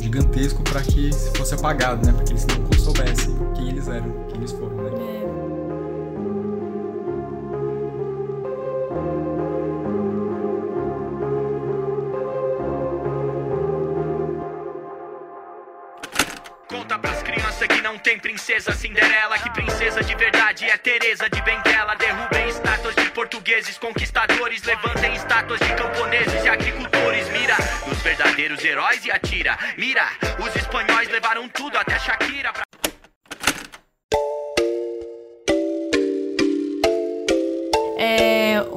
gigantesco 0.00 0.62
pra 0.62 0.82
que 0.82 1.10
fosse 1.36 1.54
apagado, 1.54 2.04
né? 2.04 2.12
Pra 2.12 2.24
que 2.24 2.32
eles 2.32 2.44
não 2.46 2.78
soubessem 2.78 3.36
quem 3.54 3.68
eles 3.68 3.86
eram, 3.86 4.12
tem 18.06 18.20
princesa 18.20 18.70
Cinderela 18.70 19.36
Que 19.36 19.50
princesa 19.50 20.00
de 20.00 20.14
verdade 20.14 20.64
é 20.64 20.76
Teresa 20.76 21.28
de 21.28 21.42
Benguela. 21.42 21.96
Derrubem 21.96 22.48
estátuas 22.48 22.94
de 22.94 23.10
portugueses 23.10 23.76
conquistadores 23.78 24.62
Levantem 24.62 25.16
estátuas 25.16 25.58
de 25.58 25.74
camponeses 25.74 26.44
e 26.44 26.48
agricultores. 26.48 27.28
Mira 27.30 27.56
nos 27.84 28.00
verdadeiros 28.02 28.64
heróis 28.64 29.04
e 29.04 29.10
atira. 29.10 29.58
Mira, 29.76 30.08
os 30.38 30.54
espanhóis 30.54 31.08
levaram 31.08 31.48
tudo 31.48 31.76
até 31.76 31.98
Shakira 31.98 32.52
pra... 32.52 32.65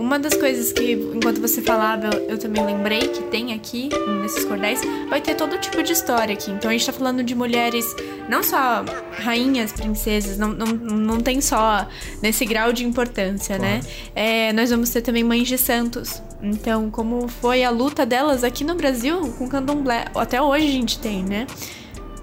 uma 0.10 0.18
das 0.18 0.34
coisas 0.34 0.74
que, 0.74 0.94
enquanto 0.94 1.40
você 1.40 1.62
falava, 1.62 2.08
eu, 2.08 2.30
eu 2.30 2.38
também 2.40 2.66
lembrei 2.66 3.10
que 3.10 3.22
tem 3.26 3.54
aqui, 3.54 3.90
nesses 4.24 4.44
cordéis, 4.44 4.82
vai 5.08 5.22
ter 5.22 5.36
todo 5.36 5.56
tipo 5.60 5.84
de 5.84 5.94
história 5.94 6.34
aqui. 6.34 6.50
Então 6.50 6.68
a 6.68 6.74
gente 6.74 6.84
tá 6.84 6.92
falando 6.92 7.24
de 7.24 7.36
mulheres, 7.36 7.86
não 8.28 8.42
só 8.42 8.84
rainhas, 9.20 9.72
princesas, 9.72 10.36
não, 10.36 10.48
não, 10.48 10.66
não 10.66 11.22
tem 11.22 11.40
só 11.40 11.88
nesse 12.24 12.44
grau 12.44 12.74
de 12.74 12.84
importância, 12.84 13.60
né? 13.60 13.82
É, 14.16 14.52
nós 14.52 14.72
vamos 14.72 14.90
ter 14.90 15.02
também 15.04 15.24
mães 15.24 15.48
de 15.48 15.60
santos. 15.60 16.24
Então, 16.42 16.90
como 16.90 17.28
foi 17.28 17.64
a 17.64 17.70
luta 17.70 18.04
delas 18.04 18.44
aqui 18.44 18.64
no 18.64 18.74
Brasil 18.74 19.32
com 19.38 19.48
candomblé, 19.48 20.06
até 20.16 20.42
hoje 20.42 20.66
a 20.66 20.72
gente 20.72 20.98
tem, 20.98 21.24
né? 21.24 21.46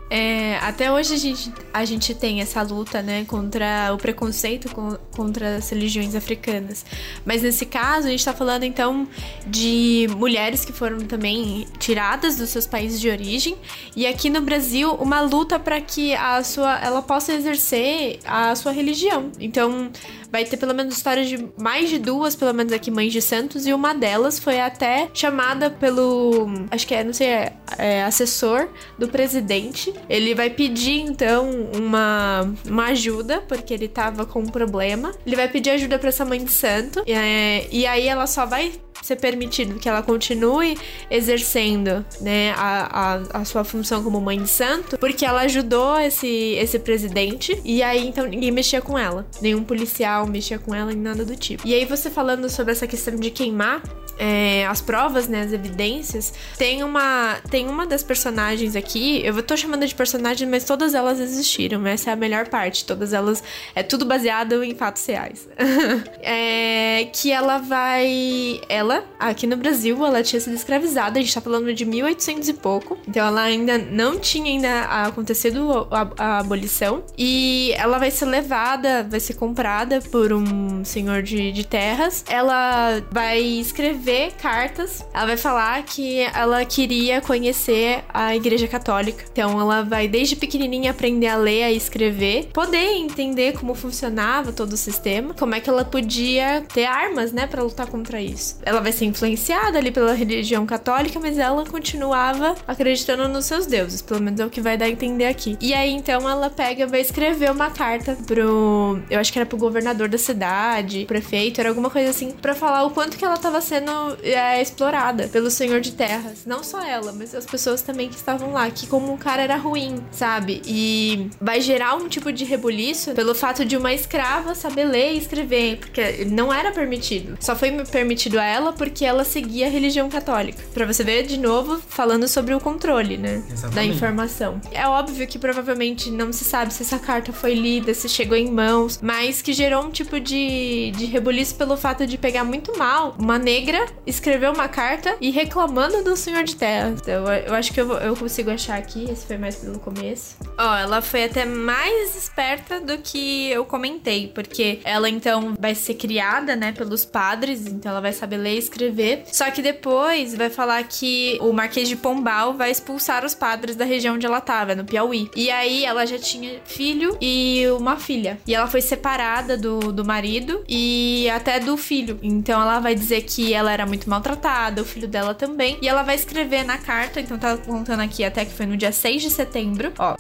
É, 0.09 0.57
até 0.59 0.92
hoje 0.92 1.14
a 1.14 1.16
gente, 1.16 1.53
a 1.75 1.85
gente 1.85 2.14
tem 2.14 2.40
essa 2.40 2.62
luta, 2.62 3.03
né, 3.03 3.25
contra 3.25 3.92
o 3.92 3.99
preconceito 3.99 4.71
com- 4.73 4.97
contra 5.16 5.57
as 5.57 5.69
religiões 5.69 6.14
africanas. 6.14 6.85
Mas 7.25 7.42
nesse 7.42 7.66
caso, 7.66 8.07
a 8.07 8.11
gente 8.11 8.25
tá 8.25 8.33
falando 8.33 8.62
então 8.62 9.09
de 9.47 10.07
mulheres 10.16 10.64
que 10.64 10.73
foram 10.73 10.99
também 11.01 11.66
tiradas 11.79 12.37
dos 12.37 12.51
seus 12.51 12.66
países 12.66 13.01
de 13.01 13.09
origem 13.09 13.57
e 13.97 14.07
aqui 14.07 14.31
no 14.31 14.40
Brasil 14.40 14.92
uma 14.95 15.21
luta 15.21 15.59
para 15.59 15.81
que 15.81 16.14
a 16.14 16.42
sua 16.45 16.79
ela 16.79 17.03
possa 17.03 17.33
exercer 17.33 18.21
a 18.25 18.55
sua 18.55 18.71
religião. 18.71 19.33
Então, 19.40 19.90
vai 20.31 20.45
ter 20.45 20.57
pelo 20.57 20.75
menos 20.75 20.97
histórias 20.97 21.29
de 21.29 21.49
mais 21.59 21.88
de 21.88 21.99
duas, 21.99 22.37
pelo 22.37 22.53
menos 22.53 22.73
aqui, 22.73 22.90
mães 22.90 23.12
de 23.12 23.23
santos, 23.23 23.66
e 23.66 23.73
uma 23.73 23.95
delas 23.95 24.38
foi 24.38 24.61
até 24.61 25.09
chamada 25.14 25.71
pelo, 25.71 26.47
acho 26.71 26.87
que 26.87 26.95
é, 26.95 27.03
não 27.03 27.12
sei, 27.12 27.29
é, 27.29 27.53
é, 27.79 28.05
assessor 28.05 28.69
do 28.99 29.09
presidente. 29.09 29.92
Ele 30.09 30.35
vai 30.35 30.50
pedir, 30.50 31.00
então, 31.00 31.48
uma, 31.74 32.48
uma 32.66 32.87
ajuda, 32.87 33.40
porque 33.42 33.74
ele 33.74 33.88
tava 33.88 34.24
com 34.24 34.40
um 34.40 34.46
problema. 34.46 35.12
Ele 35.26 35.37
vai 35.37 35.48
pedir 35.48 35.70
ajuda 35.70 35.98
pra 35.98 36.09
essa 36.09 36.24
mãe 36.24 36.42
de 36.42 36.52
santo, 36.52 37.02
é, 37.06 37.66
e 37.70 37.87
aí 37.87 38.06
ela 38.06 38.26
só 38.26 38.46
vai 38.46 38.72
ser 39.02 39.16
permitido 39.16 39.78
que 39.78 39.88
ela 39.88 40.02
continue 40.02 40.78
exercendo, 41.11 42.04
né, 42.20 42.52
a, 42.56 43.14
a, 43.32 43.40
a 43.40 43.44
sua 43.44 43.64
função 43.64 44.02
como 44.02 44.20
mãe 44.20 44.40
de 44.40 44.48
santo, 44.48 44.98
porque 44.98 45.24
ela 45.24 45.42
ajudou 45.42 45.98
esse, 46.00 46.54
esse 46.59 46.78
presidente, 46.78 47.61
e 47.64 47.82
aí 47.82 48.06
então 48.06 48.26
ninguém 48.26 48.50
mexia 48.50 48.80
com 48.80 48.98
ela. 48.98 49.26
Nenhum 49.40 49.62
policial 49.62 50.26
mexia 50.26 50.59
com 50.59 50.74
ela, 50.74 50.92
nem 50.92 51.02
nada 51.02 51.24
do 51.24 51.37
tipo. 51.37 51.66
E 51.66 51.74
aí 51.74 51.85
você 51.85 52.11
falando 52.11 52.48
sobre 52.48 52.72
essa 52.72 52.87
questão 52.87 53.16
de 53.16 53.30
queimar 53.30 53.82
é, 54.18 54.66
as 54.66 54.80
provas, 54.80 55.28
né, 55.28 55.42
as 55.42 55.52
evidências, 55.52 56.32
tem 56.56 56.82
uma, 56.82 57.37
tem 57.50 57.68
uma 57.68 57.87
das 57.87 58.02
personagens 58.02 58.74
aqui, 58.74 59.20
eu 59.24 59.42
tô 59.42 59.56
chamando 59.56 59.87
de 59.87 59.94
personagem, 59.94 60.48
mas 60.48 60.64
todas 60.64 60.94
elas 60.94 61.20
existiram, 61.20 61.87
essa 61.87 62.11
é 62.11 62.12
a 62.12 62.16
melhor 62.16 62.48
parte, 62.48 62.85
todas 62.85 63.12
elas, 63.12 63.42
é 63.74 63.82
tudo 63.82 64.04
baseado 64.04 64.64
em 64.64 64.74
fatos 64.74 65.04
reais. 65.06 65.48
é, 66.22 67.09
que 67.12 67.30
ela 67.30 67.59
vai, 67.59 68.61
ela, 68.68 68.86
aqui 69.18 69.46
no 69.46 69.57
Brasil, 69.57 70.05
ela 70.05 70.22
tinha 70.22 70.40
sido 70.40 70.55
escravizada, 70.55 71.18
a 71.18 71.22
gente 71.22 71.35
tá 71.35 71.40
falando 71.40 71.72
de 71.72 71.85
1800 71.85 72.49
e 72.49 72.53
pouco, 72.55 72.99
então 73.07 73.27
ela 73.27 73.42
ainda 73.42 73.79
não 73.79 74.18
tinha 74.18 74.46
ainda 74.46 74.83
acontecido 75.07 75.88
a, 75.90 76.09
a 76.16 76.38
abolição, 76.38 77.03
e 77.16 77.72
ela 77.77 77.99
vai 77.99 78.11
ser 78.11 78.27
levada, 78.27 79.07
vai 79.09 79.20
ser 79.20 79.35
comprada 79.35 80.01
por 80.11 80.33
um 80.33 80.85
senhor 80.85 81.22
de, 81.22 81.53
de 81.53 81.66
terras, 81.66 82.25
ela 82.29 83.03
vai 83.11 83.40
escrever 83.40 84.33
cartas. 84.33 85.05
Ela 85.12 85.27
vai 85.27 85.37
falar 85.37 85.83
que 85.85 86.20
ela 86.20 86.64
queria 86.64 87.20
conhecer 87.20 88.05
a 88.12 88.35
Igreja 88.35 88.68
Católica. 88.68 89.25
Então 89.31 89.61
ela 89.61 89.83
vai 89.83 90.09
desde 90.09 90.37
pequenininha 90.37 90.90
aprender 90.90 91.29
a 91.29 91.37
ler, 91.37 91.64
a 91.64 91.72
escrever, 91.72 92.49
poder 92.53 92.96
entender 92.96 93.55
como 93.55 93.75
funcionava 93.75 94.53
todo 94.53 94.72
o 94.72 94.77
sistema, 94.77 95.35
como 95.35 95.55
é 95.55 95.61
que 95.61 95.68
ela 95.68 95.85
podia 95.85 96.64
ter 96.72 96.85
armas, 96.85 97.33
né, 97.33 97.46
para 97.46 97.62
lutar 97.62 97.87
contra 97.87 98.20
isso. 98.20 98.59
Ela 98.62 98.76
vai 98.81 98.93
ser 98.93 99.05
influenciada 99.07 99.79
ali 99.79 99.91
pela 99.91 100.12
religião 100.12 100.67
católica, 100.67 101.19
mas 101.21 101.39
ela 101.39 101.65
continuava 101.67 102.55
acreditando 102.67 103.29
nos 103.29 103.47
seus 103.47 103.67
deuses, 103.67 104.03
pelo 104.03 104.21
menos 104.21 104.41
é 104.41 104.47
o 104.47 104.51
que 104.51 104.61
vai 104.61 104.77
dar 104.77 104.87
a 104.87 104.91
entender 104.91 105.27
aqui. 105.27 105.57
E 105.61 105.73
aí 105.73 105.93
então 105.93 106.29
ela 106.29 106.51
pega, 106.51 106.87
vai 106.87 107.01
escrever 107.01 107.51
uma 107.51 107.71
carta 107.71 108.17
pro, 108.27 109.01
eu 109.11 109.19
acho 109.19 109.33
que 109.33 109.39
era 109.39 109.47
pro 109.47 109.59
governador 109.59 110.09
da 110.09 110.19
cidade, 110.19 111.05
prefeito, 111.07 111.61
era 111.61 111.69
alguma 111.69 111.91
coisa 111.91 112.11
assim, 112.11 112.31
para 112.31 112.55
falar 112.55 112.85
o 112.85 112.91
quanto 112.91 113.17
que 113.17 113.25
ela 113.25 113.37
tava 113.37 113.61
sendo 113.61 113.91
é, 114.23 114.61
explorada 114.61 115.29
pelo 115.29 115.51
senhor 115.51 115.81
de 115.81 115.93
terras, 115.93 116.45
não 116.47 116.62
só 116.62 116.83
ela, 116.83 117.12
mas 117.12 117.35
as 117.35 117.47
pessoas 117.47 117.83
também 117.83 118.09
que 118.09 118.17
estavam 118.17 118.53
lá, 118.53 118.71
que 118.71 118.87
como 118.87 119.12
o 119.12 119.19
cara 119.19 119.43
era 119.43 119.57
ruim, 119.57 119.97
sabe? 120.11 120.62
E 120.67 121.31
vai 121.41 121.61
gerar 121.61 121.95
um 121.95 122.09
tipo 122.09 122.33
de 122.33 122.45
rebuliço 122.45 123.12
pelo 123.12 123.35
fato 123.35 123.65
de 123.65 123.77
uma 123.77 123.93
escrava 123.93 124.55
saber 124.55 124.85
ler 124.85 125.15
e 125.15 125.19
escrever, 125.19 125.79
porque 125.79 126.25
não 126.25 126.53
era 126.53 126.73
permitido. 126.73 127.37
Só 127.41 127.55
foi 127.55 127.71
permitido 127.85 128.39
a 128.39 128.45
ela 128.45 128.65
porque 128.72 129.05
ela 129.05 129.24
seguia 129.24 129.66
a 129.66 129.70
religião 129.70 130.09
católica. 130.09 130.62
Para 130.72 130.87
você 130.87 131.05
ver 131.05 131.24
de 131.24 131.38
novo 131.38 131.81
falando 131.88 132.29
sobre 132.29 132.55
o 132.55 132.61
controle, 132.61 133.16
né, 133.16 133.42
Exatamente. 133.50 133.74
da 133.74 133.85
informação. 133.85 134.61
É 134.72 134.87
óbvio 134.87 135.26
que 135.26 135.38
provavelmente 135.38 136.11
não 136.11 136.33
se 136.33 136.44
sabe 136.44 136.72
se 136.72 136.83
essa 136.83 136.98
carta 136.98 137.33
foi 137.33 137.55
lida, 137.55 137.92
se 137.94 138.09
chegou 138.09 138.37
em 138.37 138.50
mãos, 138.50 138.98
mas 139.02 139.42
que 139.42 139.52
gerou 139.52 139.85
um 139.85 139.90
tipo 139.90 140.18
de, 140.20 140.92
de 140.96 141.07
rebuliço 141.07 141.55
pelo 141.55 141.76
fato 141.76 142.07
de 142.07 142.18
pegar 142.18 142.44
muito 142.44 142.76
mal 142.76 143.16
uma 143.18 143.38
negra 143.38 143.87
escreveu 144.07 144.52
uma 144.52 144.68
carta 144.68 145.16
e 145.20 145.31
reclamando 145.31 146.02
do 146.02 146.16
senhor 146.16 146.44
de 146.44 146.57
terra. 146.57 146.90
Então, 146.90 147.24
eu 147.33 147.55
acho 147.55 147.72
que 147.72 147.81
eu, 147.81 147.92
eu 147.94 148.16
consigo 148.16 148.50
achar 148.50 148.79
aqui, 148.79 149.05
esse 149.11 149.26
foi 149.26 149.38
mais 149.38 149.57
pelo 149.57 149.79
começo. 149.79 150.37
Ó, 150.59 150.76
ela 150.76 151.02
foi 151.02 151.24
até 151.24 151.44
mais 151.44 152.16
esperta 152.16 152.81
do 152.81 152.98
que 152.98 153.50
eu 153.50 153.64
comentei, 153.64 154.29
porque 154.29 154.81
ela 154.85 155.09
então 155.09 155.55
vai 155.59 155.74
ser 155.74 155.94
criada, 155.94 156.57
né, 156.57 156.72
pelos 156.72 157.05
padres, 157.05 157.66
então 157.66 157.90
ela 157.90 158.00
vai 158.00 158.12
saber 158.12 158.37
ler 158.37 158.56
escrever. 158.59 159.25
Só 159.33 159.51
que 159.51 159.62
depois 159.62 160.35
vai 160.35 160.51
falar 160.51 160.83
que 160.85 161.38
o 161.40 161.53
Marquês 161.53 161.88
de 161.88 161.97
Pombal 161.97 162.55
vai 162.55 162.71
expulsar 162.71 163.25
os 163.25 163.35
padres 163.35 163.77
da 163.77 163.85
região 163.85 164.14
onde 164.14 164.27
ela 164.27 164.40
tava, 164.40 164.75
no 164.75 164.85
Piauí. 164.85 165.31
E 165.35 165.51
aí 165.51 165.85
ela 165.85 166.07
já 166.07 166.19
tinha 166.19 166.61
filho 166.64 167.16
e 167.21 167.64
uma 167.79 167.97
filha. 167.97 168.38
E 168.47 168.55
ela 168.55 168.66
foi 168.66 168.81
separada 168.81 169.57
do, 169.57 169.92
do 169.92 170.05
marido 170.05 170.64
e 170.69 171.29
até 171.31 171.59
do 171.61 171.77
filho. 171.77 172.19
Então 172.23 172.61
ela 172.61 172.81
vai 172.81 172.95
dizer 172.95 173.23
que 173.23 173.53
ela 173.53 173.73
era 173.73 173.87
muito 173.87 174.09
maltratada, 174.09 174.83
o 174.83 174.85
filho 174.85 175.09
dela 175.09 175.35
também. 175.35 175.79
E 175.81 175.88
ela 175.88 176.03
vai 176.03 176.14
escrever 176.14 176.64
na 176.64 176.79
carta, 176.79 177.21
então 177.21 177.38
tá 177.38 177.57
contando 177.57 178.01
aqui 178.01 178.25
até 178.25 178.45
que 178.45 178.53
foi 178.53 178.66
no 178.66 178.77
dia 178.77 178.92
6 178.92 179.23
de 179.23 179.31
setembro, 179.31 179.92
ó. 179.99 180.16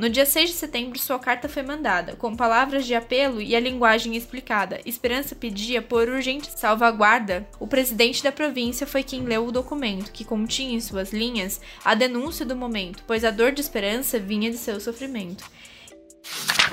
No 0.00 0.08
dia 0.08 0.24
6 0.24 0.48
de 0.48 0.56
setembro, 0.56 0.98
sua 0.98 1.18
carta 1.18 1.46
foi 1.46 1.62
mandada, 1.62 2.16
com 2.16 2.34
palavras 2.34 2.86
de 2.86 2.94
apelo 2.94 3.38
e 3.38 3.54
a 3.54 3.60
linguagem 3.60 4.16
explicada. 4.16 4.80
Esperança 4.86 5.36
pedia 5.36 5.82
por 5.82 6.08
urgente 6.08 6.58
salvaguarda. 6.58 7.46
O 7.58 7.66
presidente 7.66 8.22
da 8.22 8.32
província 8.32 8.86
foi 8.86 9.02
quem 9.02 9.24
leu 9.24 9.46
o 9.46 9.52
documento, 9.52 10.10
que 10.10 10.24
continha 10.24 10.74
em 10.74 10.80
suas 10.80 11.12
linhas 11.12 11.60
a 11.84 11.94
denúncia 11.94 12.46
do 12.46 12.56
momento, 12.56 13.04
pois 13.06 13.26
a 13.26 13.30
dor 13.30 13.52
de 13.52 13.60
Esperança 13.60 14.18
vinha 14.18 14.50
de 14.50 14.56
seu 14.56 14.80
sofrimento. 14.80 15.44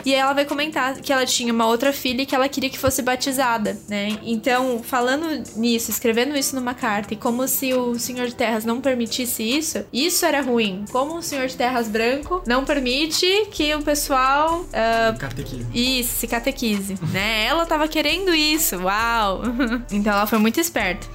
E 0.05 0.13
ela 0.13 0.33
vai 0.33 0.45
comentar 0.45 0.95
que 1.01 1.11
ela 1.11 1.25
tinha 1.25 1.51
uma 1.51 1.67
outra 1.67 1.91
filha 1.91 2.21
e 2.21 2.25
que 2.25 2.33
ela 2.33 2.47
queria 2.47 2.69
que 2.69 2.77
fosse 2.77 3.01
batizada, 3.01 3.77
né? 3.89 4.17
Então, 4.23 4.81
falando 4.81 5.43
nisso, 5.55 5.91
escrevendo 5.91 6.37
isso 6.37 6.55
numa 6.55 6.73
carta, 6.73 7.13
e 7.13 7.17
como 7.17 7.45
se 7.47 7.73
o 7.73 7.99
Senhor 7.99 8.27
de 8.27 8.35
Terras 8.35 8.63
não 8.63 8.79
permitisse 8.79 9.43
isso, 9.43 9.85
isso 9.91 10.25
era 10.25 10.41
ruim. 10.41 10.85
Como 10.91 11.17
o 11.17 11.21
Senhor 11.21 11.47
de 11.47 11.57
Terras 11.57 11.89
branco 11.89 12.41
não 12.47 12.63
permite 12.63 13.47
que 13.51 13.73
o 13.75 13.81
pessoal. 13.81 14.61
Uh, 14.61 15.17
Catequise. 15.17 15.65
isso, 15.73 16.19
se 16.19 16.27
catequize, 16.27 16.95
né? 17.11 17.45
Ela 17.45 17.65
tava 17.65 17.87
querendo 17.87 18.33
isso, 18.33 18.77
uau! 18.77 19.41
então 19.91 20.13
ela 20.13 20.25
foi 20.25 20.39
muito 20.39 20.59
esperta. 20.59 21.05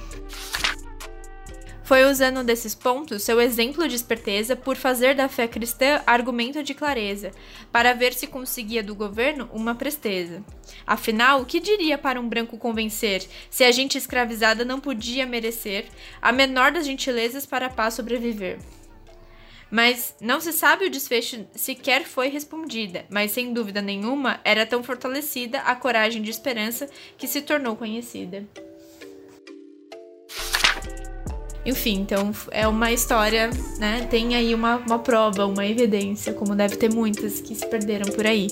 Foi 1.83 2.05
usando 2.05 2.45
desses 2.45 2.73
pontos 2.73 3.23
seu 3.23 3.41
exemplo 3.41 3.87
de 3.89 3.95
esperteza 3.95 4.55
por 4.55 4.77
fazer 4.77 5.15
da 5.15 5.27
fé 5.27 5.47
cristã 5.49 6.01
argumento 6.05 6.63
de 6.63 6.73
clareza, 6.73 7.31
para 7.73 7.93
ver 7.93 8.13
se 8.13 8.25
conseguia 8.25 8.81
do 8.81 8.95
governo 8.95 9.49
uma 9.51 9.75
presteza. 9.75 10.41
Afinal, 10.87 11.41
o 11.41 11.45
que 11.45 11.59
diria 11.59 11.97
para 11.97 12.21
um 12.21 12.29
branco 12.29 12.57
convencer 12.57 13.27
se 13.49 13.65
a 13.65 13.71
gente 13.71 13.97
escravizada 13.97 14.63
não 14.63 14.79
podia 14.79 15.25
merecer 15.25 15.85
a 16.21 16.31
menor 16.31 16.71
das 16.71 16.85
gentilezas 16.85 17.45
para 17.45 17.65
a 17.65 17.69
paz 17.69 17.95
sobreviver? 17.95 18.59
Mas 19.69 20.15
não 20.21 20.39
se 20.39 20.53
sabe 20.53 20.85
o 20.85 20.89
desfecho 20.89 21.45
sequer 21.53 22.05
foi 22.05 22.29
respondida, 22.29 23.05
mas 23.09 23.31
sem 23.31 23.51
dúvida 23.51 23.81
nenhuma 23.81 24.39
era 24.45 24.65
tão 24.65 24.83
fortalecida 24.83 25.59
a 25.61 25.75
coragem 25.75 26.21
de 26.21 26.29
esperança 26.29 26.87
que 27.17 27.27
se 27.27 27.41
tornou 27.41 27.75
conhecida. 27.75 28.47
Enfim, 31.65 32.01
então 32.01 32.31
é 32.51 32.67
uma 32.67 32.91
história, 32.91 33.49
né? 33.79 34.05
Tem 34.09 34.35
aí 34.35 34.53
uma, 34.53 34.77
uma 34.77 34.99
prova, 34.99 35.45
uma 35.45 35.65
evidência, 35.65 36.33
como 36.33 36.53
deve 36.55 36.75
ter 36.75 36.93
muitas 36.93 37.39
que 37.39 37.55
se 37.55 37.65
perderam 37.65 38.11
por 38.13 38.27
aí. 38.27 38.47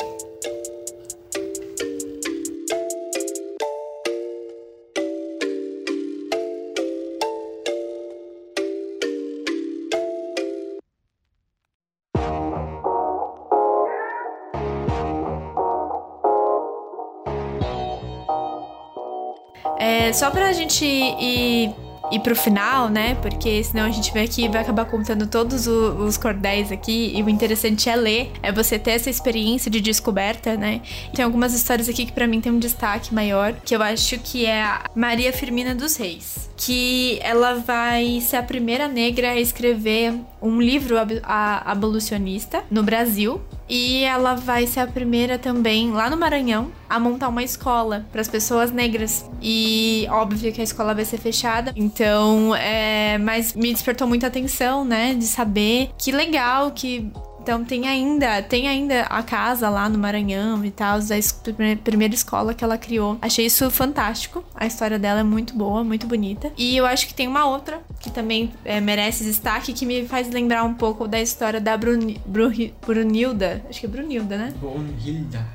É, 19.77 20.13
só 20.13 20.29
pra 20.31 20.53
gente 20.53 20.85
ir 20.85 21.73
ir 22.11 22.19
pro 22.19 22.35
final, 22.35 22.89
né? 22.89 23.15
Porque 23.15 23.63
senão 23.63 23.85
a 23.85 23.89
gente 23.89 24.13
vem 24.13 24.23
aqui 24.23 24.45
e 24.45 24.47
vai 24.47 24.61
acabar 24.61 24.85
contando 24.85 25.25
todos 25.27 25.67
os 25.67 26.17
cordéis 26.17 26.71
aqui. 26.71 27.13
E 27.15 27.23
o 27.23 27.29
interessante 27.29 27.89
é 27.89 27.95
ler, 27.95 28.31
é 28.43 28.51
você 28.51 28.77
ter 28.77 28.91
essa 28.91 29.09
experiência 29.09 29.71
de 29.71 29.79
descoberta, 29.81 30.55
né? 30.55 30.81
Tem 31.15 31.23
algumas 31.23 31.53
histórias 31.53 31.87
aqui 31.87 32.05
que 32.05 32.11
pra 32.11 32.27
mim 32.27 32.41
tem 32.41 32.51
um 32.51 32.59
destaque 32.59 33.13
maior, 33.13 33.53
que 33.53 33.75
eu 33.75 33.81
acho 33.81 34.19
que 34.19 34.45
é 34.45 34.61
a 34.61 34.83
Maria 34.95 35.31
Firmina 35.31 35.73
dos 35.73 35.95
Reis. 35.95 36.50
Que 36.63 37.17
ela 37.23 37.55
vai 37.55 38.21
ser 38.21 38.35
a 38.37 38.43
primeira 38.43 38.87
negra 38.87 39.31
a 39.31 39.39
escrever 39.39 40.13
um 40.41 40.61
livro 40.61 40.97
ab- 40.99 41.21
abolicionista 41.23 42.63
no 42.69 42.83
Brasil. 42.83 43.41
E 43.67 44.03
ela 44.03 44.35
vai 44.35 44.67
ser 44.67 44.81
a 44.81 44.87
primeira 44.87 45.39
também, 45.39 45.91
lá 45.91 46.09
no 46.09 46.17
Maranhão, 46.17 46.71
a 46.89 46.99
montar 46.99 47.29
uma 47.29 47.41
escola 47.41 48.05
para 48.11 48.19
as 48.19 48.27
pessoas 48.27 48.69
negras. 48.69 49.25
E 49.41 50.05
óbvio 50.11 50.51
que 50.51 50.59
a 50.59 50.63
escola 50.63 50.93
vai 50.93 51.05
ser 51.05 51.17
fechada. 51.17 51.71
Então, 51.75 52.53
é. 52.55 53.17
Mas 53.17 53.53
me 53.53 53.71
despertou 53.71 54.05
muita 54.07 54.27
atenção, 54.27 54.83
né? 54.83 55.13
De 55.13 55.25
saber 55.25 55.89
que 55.97 56.11
legal 56.11 56.71
que. 56.71 57.09
Então 57.41 57.65
tem 57.65 57.87
ainda, 57.87 58.41
tem 58.43 58.67
ainda 58.67 59.01
a 59.03 59.23
casa 59.23 59.67
lá 59.67 59.89
no 59.89 59.97
Maranhão 59.97 60.63
e 60.63 60.69
tal, 60.69 60.99
a 60.99 61.77
primeira 61.83 62.13
escola 62.13 62.53
que 62.53 62.63
ela 62.63 62.77
criou. 62.77 63.17
Achei 63.21 63.47
isso 63.47 63.69
fantástico. 63.71 64.43
A 64.53 64.67
história 64.67 64.99
dela 64.99 65.21
é 65.21 65.23
muito 65.23 65.55
boa, 65.55 65.83
muito 65.83 66.05
bonita. 66.05 66.51
E 66.55 66.77
eu 66.77 66.85
acho 66.85 67.07
que 67.07 67.13
tem 67.13 67.27
uma 67.27 67.45
outra 67.45 67.81
que 67.99 68.11
também 68.11 68.51
é, 68.63 68.79
merece 68.79 69.23
destaque, 69.23 69.73
que 69.73 69.85
me 69.85 70.07
faz 70.07 70.29
lembrar 70.29 70.63
um 70.63 70.73
pouco 70.75 71.07
da 71.07 71.19
história 71.19 71.59
da 71.59 71.75
Bruni, 71.75 72.21
Bru- 72.25 72.71
Brunilda. 72.85 73.63
Acho 73.69 73.79
que 73.79 73.85
é 73.87 73.89
Brunilda, 73.89 74.37
né? 74.37 74.53
Brunhilda. 74.59 75.45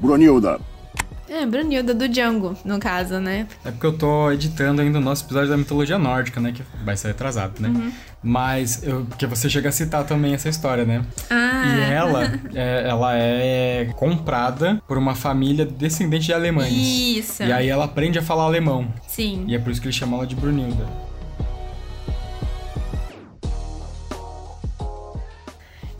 Brunilda. 0.00 0.60
É, 1.28 1.46
Brunilda 1.46 1.94
do 1.94 2.08
Django, 2.08 2.56
no 2.64 2.78
caso, 2.78 3.18
né? 3.18 3.46
É 3.64 3.70
porque 3.70 3.86
eu 3.86 3.96
tô 3.96 4.30
editando 4.30 4.82
ainda 4.82 4.98
o 4.98 5.00
nosso 5.00 5.24
episódio 5.24 5.48
da 5.48 5.56
mitologia 5.56 5.98
nórdica, 5.98 6.40
né? 6.40 6.52
Que 6.52 6.62
vai 6.84 6.96
ser 6.96 7.10
atrasado, 7.10 7.60
né? 7.60 7.68
Uhum. 7.68 7.92
Mas, 8.22 8.82
eu, 8.82 9.04
porque 9.06 9.26
você 9.26 9.48
chega 9.48 9.68
a 9.68 9.72
citar 9.72 10.04
também 10.04 10.34
essa 10.34 10.48
história, 10.48 10.84
né? 10.84 11.04
Ah. 11.30 11.64
E 11.66 11.92
ela, 11.92 12.40
é, 12.54 12.88
ela 12.88 13.16
é 13.16 13.90
comprada 13.96 14.80
por 14.86 14.98
uma 14.98 15.14
família 15.14 15.64
descendente 15.64 16.26
de 16.26 16.32
alemães. 16.32 16.72
Isso. 16.72 17.42
E 17.42 17.52
aí 17.52 17.68
ela 17.68 17.84
aprende 17.84 18.18
a 18.18 18.22
falar 18.22 18.44
alemão. 18.44 18.92
Sim. 19.08 19.44
E 19.48 19.54
é 19.54 19.58
por 19.58 19.72
isso 19.72 19.80
que 19.80 19.86
eles 19.86 19.96
chamam 19.96 20.18
ela 20.18 20.26
de 20.26 20.36
Brunilda. 20.36 20.86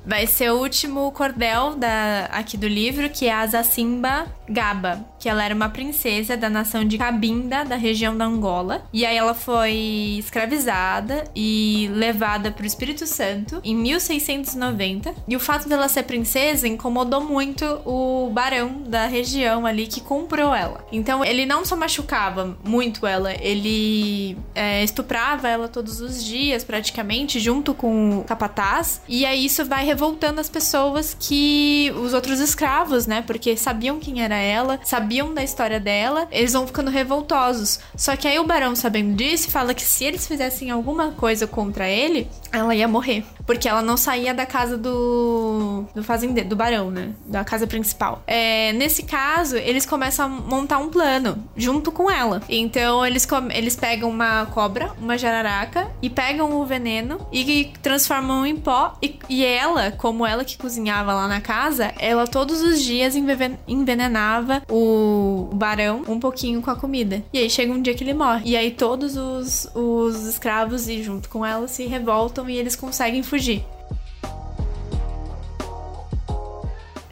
Vai 0.05 0.27
ser 0.27 0.51
o 0.51 0.59
último 0.59 1.11
cordel 1.13 1.77
da, 1.77 2.27
aqui 2.33 2.57
do 2.57 2.67
livro, 2.67 3.09
que 3.09 3.27
é 3.27 3.33
a 3.33 3.47
Zacimba 3.47 4.27
Gaba. 4.49 5.12
Que 5.23 5.29
ela 5.29 5.45
era 5.45 5.55
uma 5.55 5.69
princesa 5.69 6.37
da 6.37 6.51
nação 6.51 6.85
de 6.85 6.99
Cabinda, 6.99 7.65
da 7.65 7.77
região 7.77 8.17
da 8.17 8.25
Angola. 8.25 8.83
E 8.93 9.07
aí 9.07 9.17
ela 9.17 9.35
foi 9.35 10.17
escravizada 10.19 11.23
e 11.33 11.89
levada 11.93 12.51
para 12.51 12.65
o 12.65 12.67
Espírito 12.67 13.07
Santo 13.07 13.61
em 13.63 13.77
1690. 13.77 15.15
E 15.29 15.37
o 15.37 15.39
fato 15.39 15.69
dela 15.69 15.87
ser 15.87 16.03
princesa 16.03 16.67
incomodou 16.67 17.21
muito 17.21 17.65
o 17.87 18.31
barão 18.33 18.83
da 18.85 19.07
região 19.07 19.65
ali 19.65 19.87
que 19.87 20.01
comprou 20.01 20.53
ela. 20.53 20.85
Então 20.91 21.25
ele 21.25 21.47
não 21.47 21.65
só 21.65 21.77
machucava 21.77 22.59
muito 22.65 23.07
ela, 23.07 23.33
ele 23.41 24.37
é, 24.57 24.83
estuprava 24.83 25.49
ela 25.49 25.69
todos 25.69 26.01
os 26.01 26.25
dias, 26.25 26.65
praticamente, 26.65 27.39
junto 27.39 27.73
com 27.75 28.19
o 28.19 28.25
capataz. 28.25 29.01
E 29.09 29.25
aí 29.25 29.45
isso 29.45 29.65
vai 29.65 29.85
revoltando 29.85 30.41
as 30.41 30.49
pessoas 30.49 31.17
que. 31.17 31.93
os 31.95 32.13
outros 32.13 32.41
escravos, 32.41 33.07
né? 33.07 33.23
Porque 33.23 33.57
sabiam 33.57 34.01
quem 34.01 34.21
era 34.21 34.37
ela, 34.37 34.81
sabiam 35.13 35.35
da 35.35 35.45
história 35.45 35.79
dela, 35.79 36.27
eles 36.31 36.55
vão 36.55 36.67
ficando 36.67 36.91
revoltosos. 36.91 37.81
Só 37.95 38.17
que 38.17 38.27
aí 38.27 38.39
o 38.39 38.47
barão, 38.47 38.75
sabendo 38.75 39.15
disso, 39.15 39.51
fala 39.51 39.75
que 39.75 39.83
se 39.83 40.05
eles 40.05 40.27
fizessem 40.27 40.71
alguma 40.71 41.13
coisa 41.13 41.47
contra 41.47 41.87
ele, 41.87 42.27
ela 42.51 42.75
ia 42.75 42.89
morrer. 42.89 43.23
Porque 43.47 43.69
ela 43.69 43.83
não 43.83 43.97
saía 43.97 44.33
da 44.33 44.47
casa 44.47 44.77
do. 44.77 45.85
do 45.95 46.03
fazendeiro, 46.03 46.49
do 46.49 46.57
barão, 46.57 46.91
né? 46.91 47.13
Da 47.27 47.45
casa 47.45 47.67
principal. 47.67 48.23
É, 48.27 48.73
nesse 48.73 49.03
caso, 49.03 49.57
eles 49.57 49.87
começam 49.87 50.27
a 50.27 50.29
montar 50.29 50.79
um 50.79 50.89
plano 50.89 51.43
junto 51.57 51.91
com 51.91 52.11
ela. 52.11 52.43
Então 52.49 53.05
eles, 53.05 53.27
eles 53.55 53.77
pegam 53.77 54.09
uma 54.09 54.47
cobra, 54.47 54.93
uma 55.01 55.19
jararaca, 55.19 55.89
e 56.01 56.09
pegam 56.09 56.61
o 56.61 56.65
veneno 56.65 57.27
e 57.33 57.73
transformam 57.83 58.47
em 58.47 58.57
pó. 58.57 58.97
E, 59.03 59.19
e 59.29 59.45
ela, 59.45 59.93
como 59.93 60.27
ela 60.27 60.45
que 60.45 60.57
cozinhava 60.57 61.13
lá 61.13 61.29
na 61.29 61.41
casa, 61.41 61.93
ela 61.99 62.27
todos 62.27 62.63
os 62.63 62.81
dias 62.81 63.15
envenenava 63.17 64.63
o 64.71 65.51
barão 65.53 66.03
um 66.09 66.19
pouquinho 66.19 66.63
com 66.63 66.71
a 66.71 66.77
comida. 66.77 67.23
E 67.33 67.39
aí 67.39 67.51
chega 67.51 67.73
um 67.73 67.83
dia 67.83 67.95
que 67.95 68.05
ele 68.05 68.15
morre. 68.15 68.43
E 68.45 68.57
aí 68.57 68.71
todos 68.71 69.17
os, 69.17 69.69
os 69.75 70.27
escravos 70.27 70.89
e 70.89 71.03
junto 71.03 71.29
com 71.29 71.45
ela 71.45 71.69
se 71.69 71.87
revoltam 71.87 72.49
e 72.49 72.57
eles 72.57 72.77
conseguem 72.77 73.23
fugir. 73.33 73.65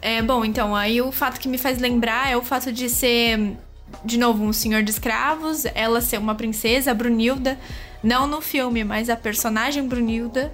É, 0.02 0.20
bom, 0.20 0.44
então, 0.44 0.76
aí 0.76 1.00
o 1.00 1.11
fato 1.11 1.40
que 1.40 1.48
me 1.48 1.56
faz 1.56 1.78
lembrar 1.78 2.30
é 2.30 2.37
o 2.37 2.42
fato 2.42 2.70
de 2.70 2.90
ser, 2.90 3.56
de 4.04 4.18
novo, 4.18 4.44
um 4.44 4.52
senhor 4.52 4.83
de 4.83 4.90
escravos, 4.90 5.64
ela 5.74 6.02
ser 6.02 6.18
uma 6.18 6.35
princesa, 6.35 6.90
a 6.90 6.94
Brunilda, 6.94 7.59
não 8.02 8.26
no 8.26 8.42
filme, 8.42 8.85
mas 8.85 9.09
a 9.09 9.16
personagem 9.16 9.88
Brunilda 9.88 10.52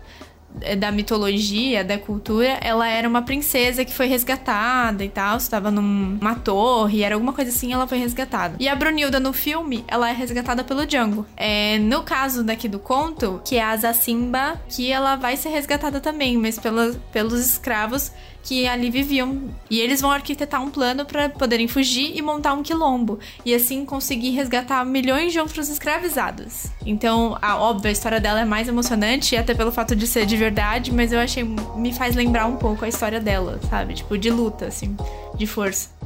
da 0.79 0.91
mitologia, 0.91 1.85
da 1.85 1.99
cultura, 1.99 2.59
ela 2.63 2.89
era 2.89 3.09
uma 3.09 3.23
princesa 3.23 3.85
que 3.85 3.93
foi 3.93 4.07
resgatada 4.07 5.05
e 5.05 5.09
tal, 5.09 5.37
estava 5.37 5.71
numa 5.71 6.35
torre, 6.35 7.03
era 7.03 7.15
alguma 7.15 7.33
coisa 7.33 7.51
assim, 7.51 7.73
ela 7.73 7.87
foi 7.87 7.99
resgatada. 7.99 8.57
E 8.59 8.69
a 8.69 8.75
Brunilda 8.75 9.21
no 9.21 9.33
filme, 9.33 9.85
ela 9.87 10.09
é 10.09 10.13
resgatada 10.13 10.65
pelo 10.65 10.87
Django. 10.87 11.27
É, 11.37 11.79
no 11.79 12.03
caso 12.03 12.43
daqui 12.43 12.69
do 12.69 12.79
conto, 12.79 13.41
que 13.45 13.57
é 13.57 13.63
a 13.63 13.77
Zacimba, 13.77 14.61
que 14.69 14.91
ela 14.91 15.17
vai 15.17 15.37
ser 15.37 15.51
resgatada 15.51 16.01
também, 16.01 16.39
mas 16.39 16.59
pelos 16.59 16.97
pelos 17.13 17.41
escravos 17.41 18.13
que 18.47 18.67
ali 18.69 18.91
viviam. 18.91 19.51
E 19.69 19.81
eles 19.81 20.01
vão 20.01 20.11
arquitetar 20.11 20.63
um 20.63 20.71
plano 20.71 21.05
para 21.05 21.29
poderem 21.29 21.67
fugir 21.67 22.17
e 22.17 22.23
montar 22.23 22.55
um 22.55 22.63
quilombo. 22.63 23.19
E 23.45 23.53
assim 23.53 23.85
conseguir 23.85 24.31
resgatar 24.31 24.85
milhões 24.87 25.33
de 25.33 25.41
outros 25.41 25.69
escravizados. 25.69 26.69
Então, 26.87 27.37
a 27.43 27.59
óbvia, 27.59 27.91
a 27.91 27.93
história 27.93 28.21
dela 28.21 28.41
é 28.41 28.45
mais 28.45 28.69
emocionante, 28.69 29.37
até 29.37 29.53
pelo 29.53 29.73
fato 29.73 29.97
de 29.97 30.07
ser 30.07 30.25
de 30.25 30.37
verdade, 30.37 30.93
mas 30.93 31.13
eu 31.13 31.19
achei. 31.19 31.43
me 31.43 31.93
faz 31.93 32.15
lembrar 32.15 32.47
um 32.47 32.57
pouco 32.57 32.85
a 32.85 32.89
história 32.89 33.21
dela, 33.21 33.59
sabe? 33.69 33.95
Tipo, 33.95 34.17
de 34.17 34.31
luta, 34.31 34.67
assim, 34.67 34.97
de 35.35 35.47
força. 35.47 35.97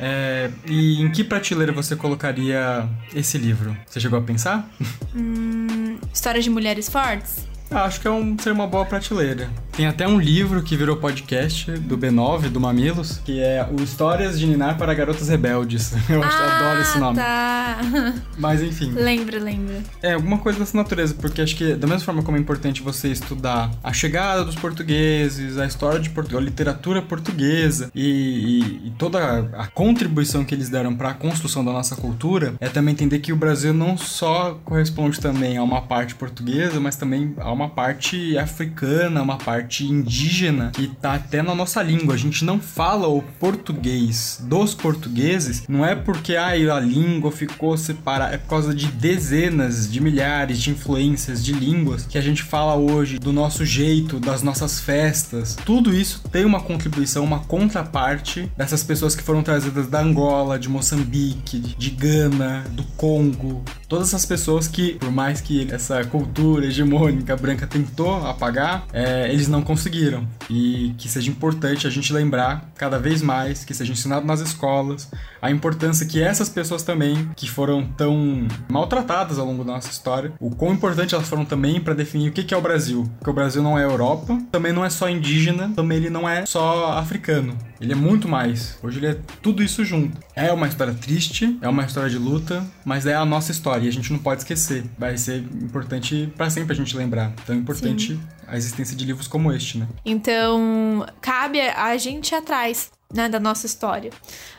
É, 0.00 0.50
e 0.66 1.02
em 1.02 1.10
que 1.10 1.24
prateleira 1.24 1.72
você 1.72 1.96
colocaria 1.96 2.88
esse 3.14 3.36
livro? 3.36 3.76
Você 3.86 3.98
chegou 3.98 4.18
a 4.18 4.22
pensar? 4.22 4.68
Hum, 5.14 5.98
histórias 6.14 6.44
de 6.44 6.50
mulheres 6.50 6.88
fortes? 6.88 7.46
Acho 7.70 8.00
que 8.00 8.08
é 8.08 8.10
um, 8.10 8.38
seria 8.38 8.54
uma 8.54 8.66
boa 8.66 8.86
prateleira. 8.86 9.50
Tem 9.78 9.86
até 9.86 10.08
um 10.08 10.18
livro 10.18 10.60
que 10.60 10.76
virou 10.76 10.96
podcast 10.96 11.70
do 11.70 11.96
B9, 11.96 12.48
do 12.48 12.58
Mamilos, 12.58 13.20
que 13.24 13.38
é 13.38 13.64
o 13.64 13.80
Histórias 13.80 14.36
de 14.36 14.44
Ninar 14.44 14.76
para 14.76 14.92
Garotas 14.92 15.28
Rebeldes. 15.28 15.92
Eu 16.10 16.20
ah, 16.20 16.56
adoro 16.56 16.80
esse 16.80 16.98
nome. 16.98 17.16
Tá. 17.16 17.78
Mas 18.36 18.60
enfim. 18.60 18.90
Lembra, 18.90 19.38
lembra. 19.38 19.76
É, 20.02 20.14
alguma 20.14 20.38
coisa 20.38 20.58
dessa 20.58 20.76
natureza, 20.76 21.14
porque 21.14 21.40
acho 21.40 21.54
que 21.54 21.74
da 21.74 21.86
mesma 21.86 22.04
forma 22.04 22.24
como 22.24 22.36
é 22.36 22.40
importante 22.40 22.82
você 22.82 23.06
estudar 23.06 23.70
a 23.80 23.92
chegada 23.92 24.44
dos 24.44 24.56
portugueses, 24.56 25.56
a 25.58 25.64
história 25.64 26.00
de 26.00 26.10
Portugal, 26.10 26.40
a 26.40 26.44
literatura 26.44 27.00
portuguesa 27.00 27.92
e, 27.94 28.02
e, 28.02 28.88
e 28.88 28.90
toda 28.98 29.48
a, 29.56 29.68
contribuição 29.68 30.44
que 30.44 30.56
eles 30.56 30.68
deram 30.68 30.96
para 30.96 31.10
a 31.10 31.14
construção 31.14 31.64
da 31.64 31.70
nossa 31.70 31.94
cultura, 31.94 32.54
é 32.58 32.68
também 32.68 32.94
entender 32.94 33.20
que 33.20 33.32
o 33.32 33.36
Brasil 33.36 33.72
não 33.72 33.96
só 33.96 34.58
corresponde 34.64 35.20
também 35.20 35.56
a 35.56 35.62
uma 35.62 35.82
parte 35.82 36.16
portuguesa, 36.16 36.80
mas 36.80 36.96
também 36.96 37.32
a 37.38 37.52
uma 37.52 37.68
parte 37.68 38.36
africana, 38.36 39.22
uma 39.22 39.36
parte 39.36 39.67
parte 39.68 39.84
indígena 39.84 40.70
que 40.72 40.88
tá 40.88 41.14
até 41.14 41.42
na 41.42 41.54
nossa 41.54 41.82
língua. 41.82 42.14
A 42.14 42.18
gente 42.18 42.42
não 42.42 42.58
fala 42.58 43.06
o 43.06 43.20
português 43.38 44.42
dos 44.44 44.74
portugueses, 44.74 45.64
não 45.68 45.84
é 45.84 45.94
porque 45.94 46.36
ai, 46.36 46.68
a 46.70 46.80
língua 46.80 47.30
ficou 47.30 47.76
separada, 47.76 48.34
é 48.34 48.38
por 48.38 48.48
causa 48.48 48.74
de 48.74 48.86
dezenas 48.86 49.90
de 49.90 50.00
milhares 50.00 50.58
de 50.58 50.70
influências 50.70 51.44
de 51.44 51.52
línguas 51.52 52.06
que 52.06 52.16
a 52.16 52.22
gente 52.22 52.42
fala 52.42 52.76
hoje, 52.76 53.18
do 53.18 53.30
nosso 53.30 53.64
jeito, 53.66 54.18
das 54.18 54.42
nossas 54.42 54.80
festas. 54.80 55.54
Tudo 55.66 55.94
isso 55.94 56.22
tem 56.30 56.46
uma 56.46 56.60
contribuição, 56.60 57.22
uma 57.22 57.40
contraparte 57.40 58.50
dessas 58.56 58.82
pessoas 58.82 59.14
que 59.14 59.22
foram 59.22 59.42
trazidas 59.42 59.86
da 59.86 60.00
Angola, 60.00 60.58
de 60.58 60.68
Moçambique, 60.68 61.58
de 61.76 61.90
Gana, 61.90 62.64
do 62.70 62.84
Congo. 62.96 63.62
Todas 63.86 64.08
essas 64.08 64.24
pessoas 64.24 64.66
que, 64.66 64.94
por 64.94 65.10
mais 65.10 65.42
que 65.42 65.68
essa 65.70 66.02
cultura 66.04 66.66
hegemônica 66.66 67.36
branca 67.36 67.66
tentou 67.66 68.26
apagar, 68.26 68.86
é, 68.92 69.30
eles 69.30 69.48
não 69.48 69.57
não 69.58 69.62
conseguiram. 69.62 70.26
E 70.48 70.94
que 70.96 71.08
seja 71.08 71.30
importante 71.30 71.86
a 71.86 71.90
gente 71.90 72.12
lembrar 72.12 72.70
cada 72.76 72.98
vez 72.98 73.20
mais, 73.20 73.64
que 73.64 73.74
seja 73.74 73.92
ensinado 73.92 74.26
nas 74.26 74.40
escolas, 74.40 75.10
a 75.42 75.50
importância 75.50 76.06
que 76.06 76.22
essas 76.22 76.48
pessoas 76.48 76.82
também, 76.82 77.28
que 77.36 77.50
foram 77.50 77.84
tão 77.96 78.46
maltratadas 78.68 79.38
ao 79.38 79.46
longo 79.46 79.64
da 79.64 79.72
nossa 79.72 79.90
história, 79.90 80.32
o 80.40 80.50
quão 80.50 80.72
importante 80.72 81.14
elas 81.14 81.28
foram 81.28 81.44
também 81.44 81.80
para 81.80 81.94
definir 81.94 82.28
o 82.28 82.32
que 82.32 82.54
é 82.54 82.56
o 82.56 82.62
Brasil. 82.62 83.10
Porque 83.18 83.30
o 83.30 83.34
Brasil 83.34 83.62
não 83.62 83.78
é 83.78 83.84
Europa, 83.84 84.38
também 84.50 84.72
não 84.72 84.84
é 84.84 84.90
só 84.90 85.08
indígena, 85.08 85.72
também 85.74 85.98
ele 85.98 86.10
não 86.10 86.28
é 86.28 86.46
só 86.46 86.92
africano. 86.92 87.56
Ele 87.80 87.92
é 87.92 87.96
muito 87.96 88.28
mais. 88.28 88.78
Hoje 88.82 88.98
ele 88.98 89.06
é 89.06 89.18
tudo 89.40 89.62
isso 89.62 89.84
junto. 89.84 90.18
É 90.34 90.52
uma 90.52 90.66
história 90.66 90.94
triste, 90.94 91.58
é 91.60 91.68
uma 91.68 91.84
história 91.84 92.10
de 92.10 92.18
luta, 92.18 92.64
mas 92.84 93.06
é 93.06 93.14
a 93.14 93.24
nossa 93.24 93.52
história 93.52 93.84
e 93.84 93.88
a 93.88 93.92
gente 93.92 94.12
não 94.12 94.18
pode 94.18 94.40
esquecer. 94.40 94.84
Vai 94.98 95.16
ser 95.16 95.38
importante 95.62 96.32
para 96.36 96.50
sempre 96.50 96.72
a 96.72 96.76
gente 96.76 96.96
lembrar. 96.96 97.32
Então 97.42 97.54
é 97.54 97.58
importante 97.58 98.14
Sim. 98.14 98.20
A 98.48 98.56
existência 98.56 98.96
de 98.96 99.04
livros 99.04 99.28
como 99.28 99.52
este, 99.52 99.78
né? 99.78 99.88
Então, 100.04 101.06
cabe 101.20 101.60
a 101.60 101.96
gente 101.96 102.34
atrás 102.34 102.90
né, 103.12 103.28
da 103.28 103.40
nossa 103.40 103.66
história. 103.66 104.10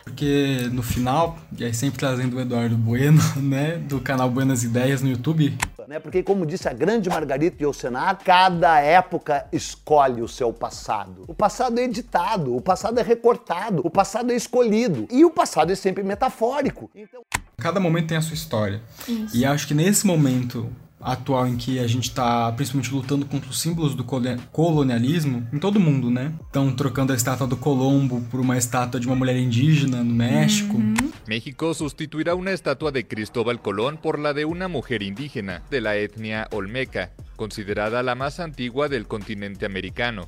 Porque 0.04 0.68
no 0.72 0.82
final, 0.82 1.38
e 1.58 1.64
aí 1.64 1.74
sempre 1.74 2.00
trazendo 2.00 2.38
o 2.38 2.40
Eduardo 2.40 2.76
Bueno, 2.76 3.22
né, 3.38 3.78
do 3.78 4.00
canal 4.00 4.30
Buenas 4.30 4.64
Ideias 4.64 5.02
no 5.02 5.10
YouTube. 5.10 5.58
Né, 5.88 6.00
porque, 6.00 6.22
como 6.22 6.46
disse 6.46 6.68
a 6.68 6.74
grande 6.74 7.10
Margarita 7.10 7.64
Yourcenar, 7.64 8.20
cada 8.24 8.80
época 8.80 9.48
escolhe 9.52 10.22
o 10.22 10.28
seu 10.28 10.54
passado. 10.54 11.26
O 11.28 11.34
passado 11.34 11.80
é 11.80 11.84
editado, 11.84 12.56
o 12.56 12.62
passado 12.62 13.00
é 13.00 13.04
recortado, 13.04 13.82
o 13.84 13.90
passado 13.90 14.32
é 14.32 14.36
escolhido. 14.36 15.08
E 15.10 15.26
o 15.26 15.32
passado 15.32 15.72
é 15.72 15.76
sempre 15.76 16.04
metafórico. 16.04 16.90
Então... 16.96 17.22
Cada 17.58 17.80
momento 17.80 18.08
tem 18.08 18.18
a 18.18 18.22
sua 18.22 18.36
história. 18.36 18.82
Isso. 19.08 19.36
E 19.36 19.46
acho 19.46 19.68
que 19.68 19.74
nesse 19.74 20.06
momento 20.08 20.70
atual 21.02 21.48
em 21.48 21.56
que 21.56 21.80
a 21.80 21.88
gente 21.88 22.10
está 22.10 22.52
principalmente 22.52 22.94
lutando 22.94 23.26
contra 23.26 23.50
os 23.50 23.60
símbolos 23.60 23.96
do 23.96 24.04
colonialismo 24.52 25.48
em 25.54 25.60
todo 25.60 25.80
mundo, 25.80 26.10
né? 26.10 26.34
Estão 26.46 26.72
trocando 26.72 27.14
a 27.14 27.16
estátua 27.16 27.48
do 27.48 27.58
Colombo 27.58 28.22
por 28.30 28.40
uma 28.40 28.58
estátua 28.58 29.00
de 29.00 29.08
uma 29.08 29.16
mulher 29.16 29.38
indígena 29.38 30.04
no 30.04 30.14
México. 30.14 30.78
Uhum. 30.78 30.96
México 31.28 31.74
sustituirá 31.74 32.36
uma 32.36 32.52
estátua 32.52 32.92
de 32.92 33.04
Cristóbal 33.04 33.58
Colón 33.60 33.96
por 33.96 34.20
la 34.20 34.34
de 34.34 34.46
uma 34.46 34.68
mulher 34.68 35.02
indígena 35.02 35.62
de 35.70 35.80
la 35.80 35.98
etnia 35.98 36.48
olmeca, 36.52 37.12
considerada 37.36 38.00
a 38.00 38.16
mais 38.16 38.40
antiga 38.40 38.90
del 38.90 39.06
continente 39.06 39.66
americano. 39.66 40.28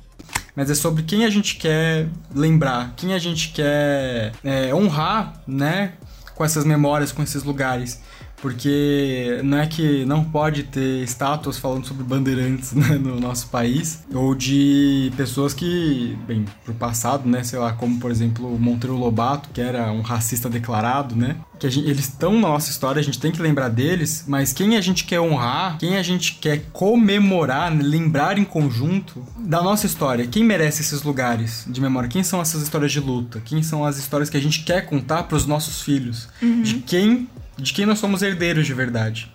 Mas 0.54 0.70
é 0.70 0.74
sobre 0.74 1.02
quem 1.02 1.24
a 1.24 1.30
gente 1.30 1.56
quer 1.56 2.08
lembrar, 2.34 2.94
quem 2.96 3.14
a 3.14 3.18
gente 3.18 3.52
quer 3.52 4.32
é, 4.44 4.74
honrar, 4.74 5.42
né? 5.46 5.94
Com 6.34 6.44
essas 6.44 6.64
memórias, 6.64 7.10
com 7.10 7.22
esses 7.22 7.42
lugares. 7.42 8.00
Porque 8.42 9.40
não 9.44 9.58
é 9.58 9.66
que 9.68 10.04
não 10.04 10.24
pode 10.24 10.64
ter 10.64 11.04
estátuas 11.04 11.56
falando 11.58 11.86
sobre 11.86 12.02
bandeirantes 12.02 12.72
né, 12.74 12.98
no 12.98 13.18
nosso 13.20 13.46
país, 13.46 14.02
ou 14.12 14.34
de 14.34 15.12
pessoas 15.16 15.54
que, 15.54 16.18
bem, 16.26 16.44
pro 16.64 16.74
passado, 16.74 17.28
né, 17.28 17.44
sei 17.44 17.60
lá, 17.60 17.72
como 17.72 18.00
por 18.00 18.10
exemplo 18.10 18.58
Monteiro 18.58 18.96
Lobato, 18.96 19.48
que 19.54 19.60
era 19.60 19.92
um 19.92 20.00
racista 20.00 20.50
declarado, 20.50 21.14
né, 21.14 21.36
que 21.58 21.70
gente, 21.70 21.88
eles 21.88 22.08
estão 22.08 22.34
na 22.34 22.48
nossa 22.48 22.70
história, 22.70 22.98
a 22.98 23.04
gente 23.04 23.20
tem 23.20 23.30
que 23.30 23.40
lembrar 23.40 23.68
deles, 23.68 24.24
mas 24.26 24.52
quem 24.52 24.76
a 24.76 24.80
gente 24.80 25.04
quer 25.04 25.20
honrar, 25.20 25.78
quem 25.78 25.96
a 25.96 26.02
gente 26.02 26.34
quer 26.34 26.64
comemorar, 26.72 27.72
lembrar 27.72 28.38
em 28.38 28.44
conjunto 28.44 29.24
da 29.38 29.62
nossa 29.62 29.86
história, 29.86 30.26
quem 30.26 30.42
merece 30.42 30.82
esses 30.82 31.04
lugares 31.04 31.64
de 31.68 31.80
memória, 31.80 32.08
quem 32.08 32.24
são 32.24 32.40
essas 32.40 32.62
histórias 32.62 32.90
de 32.90 32.98
luta, 32.98 33.40
quem 33.44 33.62
são 33.62 33.84
as 33.84 33.98
histórias 33.98 34.28
que 34.28 34.36
a 34.36 34.40
gente 34.40 34.64
quer 34.64 34.86
contar 34.86 35.22
para 35.24 35.36
os 35.36 35.46
nossos 35.46 35.80
filhos, 35.82 36.28
uhum. 36.42 36.62
de 36.62 36.74
quem 36.80 37.28
de 37.56 37.72
quem 37.72 37.86
nós 37.86 37.98
somos 37.98 38.22
herdeiros 38.22 38.66
de 38.66 38.74
verdade. 38.74 39.32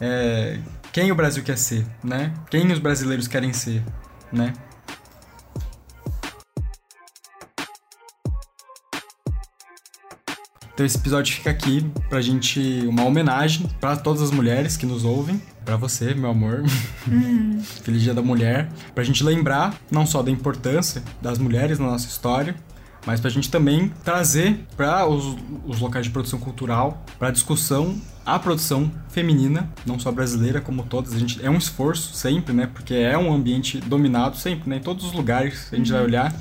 É, 0.00 0.58
quem 0.92 1.10
o 1.10 1.14
Brasil 1.14 1.42
quer 1.42 1.56
ser, 1.56 1.86
né? 2.02 2.32
Quem 2.50 2.70
os 2.70 2.78
brasileiros 2.78 3.28
querem 3.28 3.52
ser, 3.52 3.82
né? 4.32 4.52
Então 10.74 10.86
esse 10.86 10.96
episódio 10.96 11.34
fica 11.34 11.50
aqui 11.50 11.88
pra 12.08 12.20
gente 12.20 12.60
uma 12.86 13.04
homenagem 13.04 13.68
para 13.80 13.94
todas 13.96 14.22
as 14.22 14.30
mulheres 14.30 14.76
que 14.76 14.86
nos 14.86 15.04
ouvem, 15.04 15.40
para 15.64 15.76
você, 15.76 16.14
meu 16.14 16.30
amor. 16.30 16.64
Hum. 17.08 17.60
Feliz 17.84 18.02
Dia 18.02 18.14
da 18.14 18.22
Mulher, 18.22 18.68
pra 18.94 19.04
gente 19.04 19.22
lembrar 19.22 19.74
não 19.90 20.06
só 20.06 20.22
da 20.22 20.30
importância 20.30 21.02
das 21.20 21.38
mulheres 21.38 21.78
na 21.78 21.86
nossa 21.86 22.08
história, 22.08 22.56
mas 23.06 23.20
para 23.20 23.28
a 23.28 23.32
gente 23.32 23.50
também 23.50 23.92
trazer 24.04 24.64
para 24.76 25.06
os, 25.06 25.36
os, 25.66 25.80
locais 25.80 26.06
de 26.06 26.12
produção 26.12 26.38
cultural, 26.38 27.04
para 27.18 27.30
discussão, 27.30 27.96
a 28.24 28.38
produção 28.38 28.90
feminina, 29.08 29.68
não 29.84 29.98
só 29.98 30.12
brasileira, 30.12 30.60
como 30.60 30.84
todas. 30.84 31.12
A 31.12 31.18
gente, 31.18 31.44
é 31.44 31.50
um 31.50 31.56
esforço 31.56 32.14
sempre, 32.14 32.52
né? 32.52 32.70
Porque 32.72 32.94
é 32.94 33.18
um 33.18 33.32
ambiente 33.32 33.78
dominado 33.80 34.36
sempre, 34.36 34.70
né? 34.70 34.76
Em 34.76 34.80
todos 34.80 35.04
os 35.04 35.12
lugares 35.12 35.68
a 35.72 35.76
gente 35.76 35.90
uhum. 35.90 35.98
vai 35.98 36.06
olhar. 36.06 36.34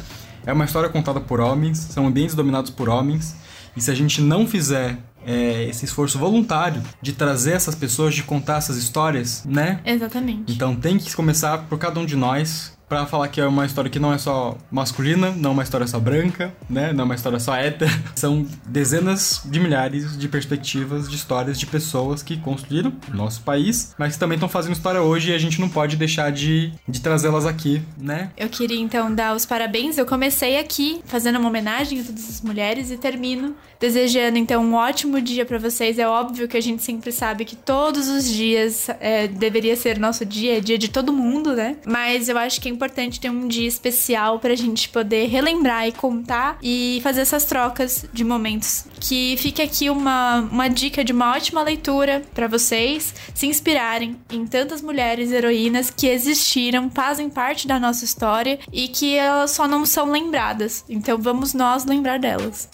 É 0.45 0.53
uma 0.53 0.65
história 0.65 0.89
contada 0.89 1.19
por 1.19 1.39
homens, 1.39 1.77
são 1.77 2.07
ambientes 2.07 2.35
dominados 2.35 2.71
por 2.71 2.89
homens. 2.89 3.35
E 3.75 3.81
se 3.81 3.89
a 3.89 3.95
gente 3.95 4.21
não 4.21 4.45
fizer 4.45 4.97
é, 5.25 5.65
esse 5.65 5.85
esforço 5.85 6.17
voluntário 6.17 6.81
de 7.01 7.13
trazer 7.13 7.53
essas 7.53 7.75
pessoas, 7.75 8.13
de 8.13 8.23
contar 8.23 8.57
essas 8.57 8.77
histórias, 8.77 9.43
né? 9.45 9.79
Exatamente. 9.85 10.51
Então 10.51 10.75
tem 10.75 10.97
que 10.97 11.15
começar 11.15 11.59
por 11.69 11.77
cada 11.77 11.99
um 11.99 12.05
de 12.05 12.15
nós 12.15 12.77
para 12.91 13.05
falar 13.05 13.29
que 13.29 13.39
é 13.39 13.47
uma 13.47 13.65
história 13.65 13.89
que 13.89 13.99
não 13.99 14.13
é 14.13 14.17
só 14.17 14.57
masculina, 14.69 15.31
não 15.31 15.51
é 15.51 15.53
uma 15.53 15.63
história 15.63 15.87
só 15.87 15.97
branca, 15.97 16.53
né? 16.69 16.91
Não 16.91 17.03
é 17.03 17.05
uma 17.05 17.15
história 17.15 17.39
só 17.39 17.55
hétero. 17.55 17.89
São 18.13 18.45
dezenas 18.65 19.43
de 19.45 19.61
milhares 19.61 20.17
de 20.17 20.27
perspectivas 20.27 21.09
de 21.09 21.15
histórias 21.15 21.57
de 21.57 21.65
pessoas 21.65 22.21
que 22.21 22.35
construíram 22.35 22.91
nosso 23.13 23.43
país, 23.43 23.95
mas 23.97 24.15
que 24.15 24.19
também 24.19 24.35
estão 24.35 24.49
fazendo 24.49 24.73
história 24.73 25.01
hoje 25.01 25.31
e 25.31 25.33
a 25.33 25.37
gente 25.37 25.61
não 25.61 25.69
pode 25.69 25.95
deixar 25.95 26.33
de, 26.33 26.73
de 26.85 26.99
trazê-las 26.99 27.45
aqui, 27.45 27.81
né? 27.97 28.29
Eu 28.35 28.49
queria 28.49 28.77
então 28.77 29.15
dar 29.15 29.37
os 29.37 29.45
parabéns. 29.45 29.97
Eu 29.97 30.05
comecei 30.05 30.59
aqui 30.59 31.01
fazendo 31.05 31.39
uma 31.39 31.47
homenagem 31.47 32.01
a 32.01 32.03
todas 32.03 32.29
as 32.29 32.41
mulheres 32.41 32.91
e 32.91 32.97
termino 32.97 33.55
desejando 33.79 34.37
então 34.37 34.63
um 34.63 34.73
ótimo 34.73 35.21
dia 35.21 35.45
para 35.45 35.57
vocês. 35.57 35.97
É 35.97 36.05
óbvio 36.05 36.45
que 36.45 36.57
a 36.57 36.61
gente 36.61 36.83
sempre 36.83 37.13
sabe 37.13 37.45
que 37.45 37.55
todos 37.55 38.09
os 38.09 38.29
dias 38.29 38.89
é, 38.99 39.29
deveria 39.29 39.77
ser 39.77 39.97
nosso 39.97 40.25
dia, 40.25 40.57
é 40.57 40.59
dia 40.59 40.77
de 40.77 40.89
todo 40.89 41.13
mundo, 41.13 41.55
né? 41.55 41.77
Mas 41.85 42.27
eu 42.27 42.37
acho 42.37 42.59
que 42.59 42.67
é 42.67 42.80
importante 42.81 43.19
ter 43.19 43.29
um 43.29 43.47
dia 43.47 43.67
especial 43.67 44.39
pra 44.39 44.55
gente 44.55 44.89
poder 44.89 45.27
relembrar 45.27 45.87
e 45.87 45.91
contar 45.91 46.57
e 46.63 46.99
fazer 47.03 47.21
essas 47.21 47.45
trocas 47.45 48.05
de 48.11 48.23
momentos. 48.23 48.85
Que 48.99 49.37
fique 49.37 49.61
aqui 49.61 49.87
uma, 49.87 50.39
uma 50.39 50.67
dica 50.67 51.03
de 51.03 51.13
uma 51.13 51.35
ótima 51.35 51.61
leitura 51.61 52.23
para 52.33 52.47
vocês 52.47 53.13
se 53.35 53.45
inspirarem 53.45 54.17
em 54.31 54.47
tantas 54.47 54.81
mulheres 54.81 55.31
heroínas 55.31 55.91
que 55.91 56.07
existiram, 56.07 56.89
fazem 56.89 57.29
parte 57.29 57.67
da 57.67 57.79
nossa 57.79 58.03
história 58.03 58.57
e 58.73 58.87
que 58.87 59.15
elas 59.15 59.51
só 59.51 59.67
não 59.67 59.85
são 59.85 60.11
lembradas. 60.11 60.83
Então 60.89 61.19
vamos 61.19 61.53
nós 61.53 61.85
lembrar 61.85 62.17
delas. 62.17 62.67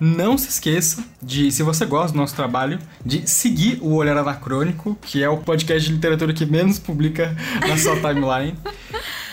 Não 0.00 0.36
se 0.36 0.48
esqueça 0.48 1.02
de, 1.22 1.50
se 1.50 1.62
você 1.62 1.86
gosta 1.86 2.12
do 2.12 2.18
nosso 2.18 2.34
trabalho, 2.34 2.78
de 3.04 3.28
seguir 3.28 3.78
o 3.80 3.94
Olhar 3.94 4.16
Anacrônico, 4.16 4.96
que 5.02 5.22
é 5.22 5.28
o 5.28 5.38
podcast 5.38 5.88
de 5.88 5.94
literatura 5.94 6.32
que 6.32 6.44
menos 6.44 6.78
publica 6.78 7.34
na 7.66 7.76
sua 7.76 7.96
timeline. 8.00 8.54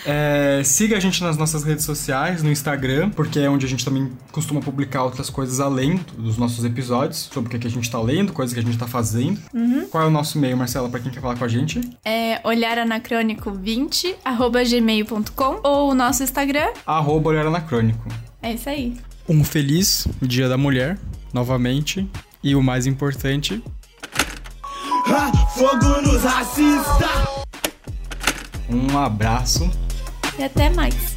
É, 0.06 0.60
siga 0.64 0.96
a 0.96 1.00
gente 1.00 1.22
nas 1.22 1.36
nossas 1.36 1.64
redes 1.64 1.84
sociais, 1.84 2.42
no 2.42 2.50
Instagram, 2.50 3.10
porque 3.10 3.38
é 3.38 3.48
onde 3.48 3.64
a 3.64 3.68
gente 3.68 3.84
também 3.84 4.10
costuma 4.30 4.60
publicar 4.60 5.02
outras 5.02 5.30
coisas 5.30 5.60
além 5.60 6.00
dos 6.16 6.36
nossos 6.36 6.64
episódios, 6.64 7.30
sobre 7.32 7.56
o 7.56 7.58
que 7.58 7.66
a 7.66 7.70
gente 7.70 7.90
tá 7.90 8.00
lendo, 8.00 8.32
coisas 8.32 8.52
que 8.52 8.60
a 8.60 8.62
gente 8.62 8.76
tá 8.76 8.86
fazendo. 8.86 9.40
Uhum. 9.52 9.86
Qual 9.88 10.04
é 10.04 10.06
o 10.06 10.10
nosso 10.10 10.36
e-mail, 10.36 10.56
Marcela, 10.56 10.88
pra 10.88 11.00
quem 11.00 11.10
quer 11.10 11.20
falar 11.20 11.36
com 11.36 11.44
a 11.44 11.48
gente? 11.48 11.80
É 12.04 12.40
olharanacrônico20, 12.42 14.16
arroba 14.24 14.62
gmail.com 14.62 15.60
ou 15.62 15.90
o 15.90 15.94
nosso 15.94 16.22
Instagram, 16.22 16.68
arroba 16.86 17.30
olharanacrônico. 17.30 18.06
É 18.42 18.52
isso 18.52 18.68
aí. 18.68 18.94
Um 19.28 19.42
feliz 19.42 20.06
Dia 20.20 20.48
da 20.48 20.58
Mulher, 20.58 20.98
novamente. 21.32 22.08
E 22.42 22.54
o 22.54 22.62
mais 22.62 22.86
importante. 22.86 23.62
fogo 25.54 26.02
nos 26.02 26.22
racista! 26.22 27.08
Um 28.68 28.98
abraço. 28.98 29.70
E 30.38 30.42
até 30.42 30.68
mais. 30.68 31.13